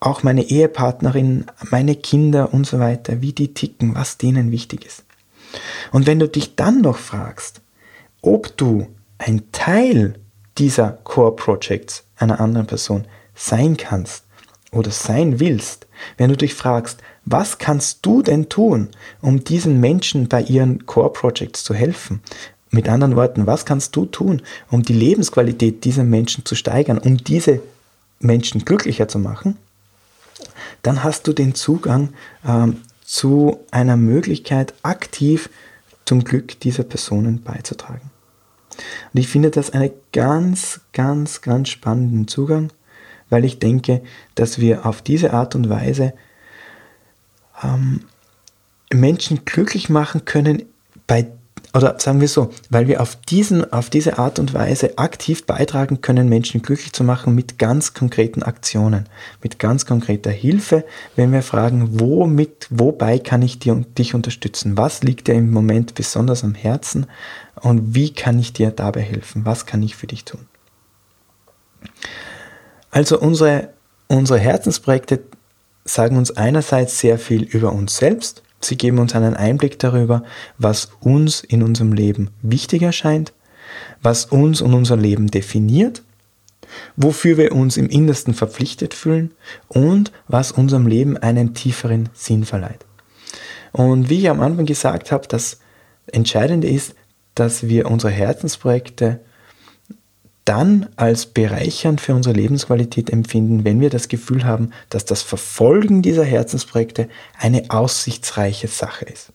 auch 0.00 0.22
meine 0.22 0.42
Ehepartnerin, 0.42 1.44
meine 1.70 1.94
Kinder 1.94 2.52
und 2.52 2.66
so 2.66 2.78
weiter, 2.78 3.20
wie 3.20 3.32
die 3.32 3.52
ticken, 3.52 3.94
was 3.94 4.16
denen 4.16 4.50
wichtig 4.50 4.86
ist. 4.86 5.04
Und 5.92 6.06
wenn 6.06 6.18
du 6.18 6.28
dich 6.28 6.56
dann 6.56 6.80
noch 6.80 6.96
fragst, 6.96 7.60
ob 8.22 8.56
du 8.56 8.86
ein 9.18 9.42
Teil 9.52 10.14
dieser 10.58 10.92
Core 11.04 11.36
Projects 11.36 12.04
einer 12.16 12.40
anderen 12.40 12.66
Person 12.66 13.06
sein 13.34 13.76
kannst 13.76 14.24
oder 14.72 14.90
sein 14.90 15.40
willst, 15.40 15.86
wenn 16.16 16.30
du 16.30 16.36
dich 16.36 16.54
fragst, 16.54 16.98
was 17.24 17.58
kannst 17.58 18.04
du 18.06 18.22
denn 18.22 18.48
tun, 18.48 18.88
um 19.20 19.44
diesen 19.44 19.80
Menschen 19.80 20.28
bei 20.28 20.42
ihren 20.42 20.86
Core 20.86 21.12
Projects 21.12 21.64
zu 21.64 21.74
helfen? 21.74 22.22
Mit 22.70 22.88
anderen 22.88 23.16
Worten, 23.16 23.46
was 23.46 23.66
kannst 23.66 23.96
du 23.96 24.06
tun, 24.06 24.42
um 24.70 24.82
die 24.82 24.92
Lebensqualität 24.92 25.84
dieser 25.84 26.04
Menschen 26.04 26.44
zu 26.44 26.54
steigern, 26.54 26.98
um 26.98 27.18
diese 27.18 27.60
Menschen 28.20 28.64
glücklicher 28.64 29.08
zu 29.08 29.18
machen? 29.18 29.56
Dann 30.82 31.04
hast 31.04 31.26
du 31.26 31.32
den 31.32 31.54
Zugang 31.54 32.10
ähm, 32.46 32.82
zu 33.04 33.60
einer 33.70 33.96
Möglichkeit, 33.96 34.74
aktiv 34.82 35.50
zum 36.04 36.24
Glück 36.24 36.58
dieser 36.60 36.84
Personen 36.84 37.42
beizutragen. 37.42 38.10
Und 39.12 39.20
ich 39.20 39.28
finde 39.28 39.50
das 39.50 39.70
einen 39.70 39.90
ganz, 40.12 40.80
ganz, 40.92 41.40
ganz 41.42 41.68
spannenden 41.68 42.28
Zugang 42.28 42.70
weil 43.30 43.44
ich 43.44 43.58
denke, 43.58 44.02
dass 44.34 44.58
wir 44.58 44.84
auf 44.84 45.00
diese 45.00 45.32
Art 45.32 45.54
und 45.54 45.70
Weise 45.70 46.12
ähm, 47.62 48.02
Menschen 48.92 49.44
glücklich 49.44 49.88
machen 49.88 50.24
können 50.24 50.64
bei 51.06 51.28
oder 51.72 52.00
sagen 52.00 52.20
wir 52.20 52.26
so, 52.28 52.50
weil 52.68 52.88
wir 52.88 53.00
auf, 53.00 53.16
diesen, 53.16 53.72
auf 53.72 53.90
diese 53.90 54.18
Art 54.18 54.38
und 54.38 54.54
Weise 54.54 54.98
aktiv 54.98 55.46
beitragen 55.46 56.00
können, 56.00 56.28
Menschen 56.28 56.62
glücklich 56.62 56.92
zu 56.92 57.04
machen 57.04 57.34
mit 57.34 57.58
ganz 57.58 57.94
konkreten 57.94 58.42
Aktionen, 58.42 59.08
mit 59.42 59.60
ganz 59.60 59.86
konkreter 59.86 60.30
Hilfe, 60.30 60.84
wenn 61.14 61.32
wir 61.32 61.42
fragen, 61.42 62.00
womit, 62.00 62.66
wobei 62.70 63.20
kann 63.20 63.42
ich 63.42 63.60
dir, 63.60 63.84
dich 63.96 64.14
unterstützen? 64.14 64.76
Was 64.76 65.04
liegt 65.04 65.28
dir 65.28 65.34
im 65.34 65.52
Moment 65.52 65.94
besonders 65.94 66.42
am 66.42 66.54
Herzen 66.54 67.06
und 67.60 67.94
wie 67.94 68.12
kann 68.12 68.38
ich 68.40 68.52
dir 68.52 68.72
dabei 68.72 69.02
helfen? 69.02 69.46
Was 69.46 69.64
kann 69.64 69.82
ich 69.82 69.94
für 69.94 70.08
dich 70.08 70.24
tun? 70.24 70.46
Also 72.90 73.20
unsere, 73.20 73.68
unsere 74.08 74.40
Herzensprojekte 74.40 75.20
sagen 75.84 76.16
uns 76.16 76.36
einerseits 76.36 76.98
sehr 76.98 77.18
viel 77.18 77.44
über 77.44 77.72
uns 77.72 77.96
selbst. 77.96 78.42
Sie 78.60 78.76
geben 78.76 78.98
uns 78.98 79.14
einen 79.14 79.34
Einblick 79.34 79.78
darüber, 79.78 80.22
was 80.58 80.90
uns 81.00 81.40
in 81.40 81.62
unserem 81.62 81.92
Leben 81.92 82.30
wichtig 82.42 82.82
erscheint. 82.82 83.32
was 84.02 84.24
uns 84.26 84.60
und 84.60 84.74
unser 84.74 84.96
Leben 84.96 85.28
definiert, 85.28 86.02
wofür 86.96 87.36
wir 87.36 87.52
uns 87.52 87.76
im 87.76 87.88
Innersten 87.88 88.34
verpflichtet 88.34 88.94
fühlen 88.94 89.32
und 89.68 90.12
was 90.28 90.52
unserem 90.52 90.86
Leben 90.86 91.16
einen 91.16 91.54
tieferen 91.54 92.08
Sinn 92.12 92.44
verleiht. 92.44 92.84
Und 93.72 94.08
wie 94.08 94.18
ich 94.18 94.30
am 94.30 94.40
Anfang 94.40 94.66
gesagt 94.66 95.12
habe, 95.12 95.26
das 95.28 95.60
Entscheidende 96.06 96.68
ist, 96.68 96.94
dass 97.34 97.68
wir 97.68 97.90
unsere 97.90 98.12
Herzensprojekte 98.12 99.20
dann 100.44 100.88
als 100.96 101.26
bereichernd 101.26 102.00
für 102.00 102.14
unsere 102.14 102.34
Lebensqualität 102.34 103.10
empfinden, 103.10 103.64
wenn 103.64 103.80
wir 103.80 103.90
das 103.90 104.08
Gefühl 104.08 104.44
haben, 104.44 104.72
dass 104.88 105.04
das 105.04 105.22
Verfolgen 105.22 106.02
dieser 106.02 106.24
Herzensprojekte 106.24 107.08
eine 107.38 107.64
aussichtsreiche 107.68 108.68
Sache 108.68 109.04
ist. 109.04 109.32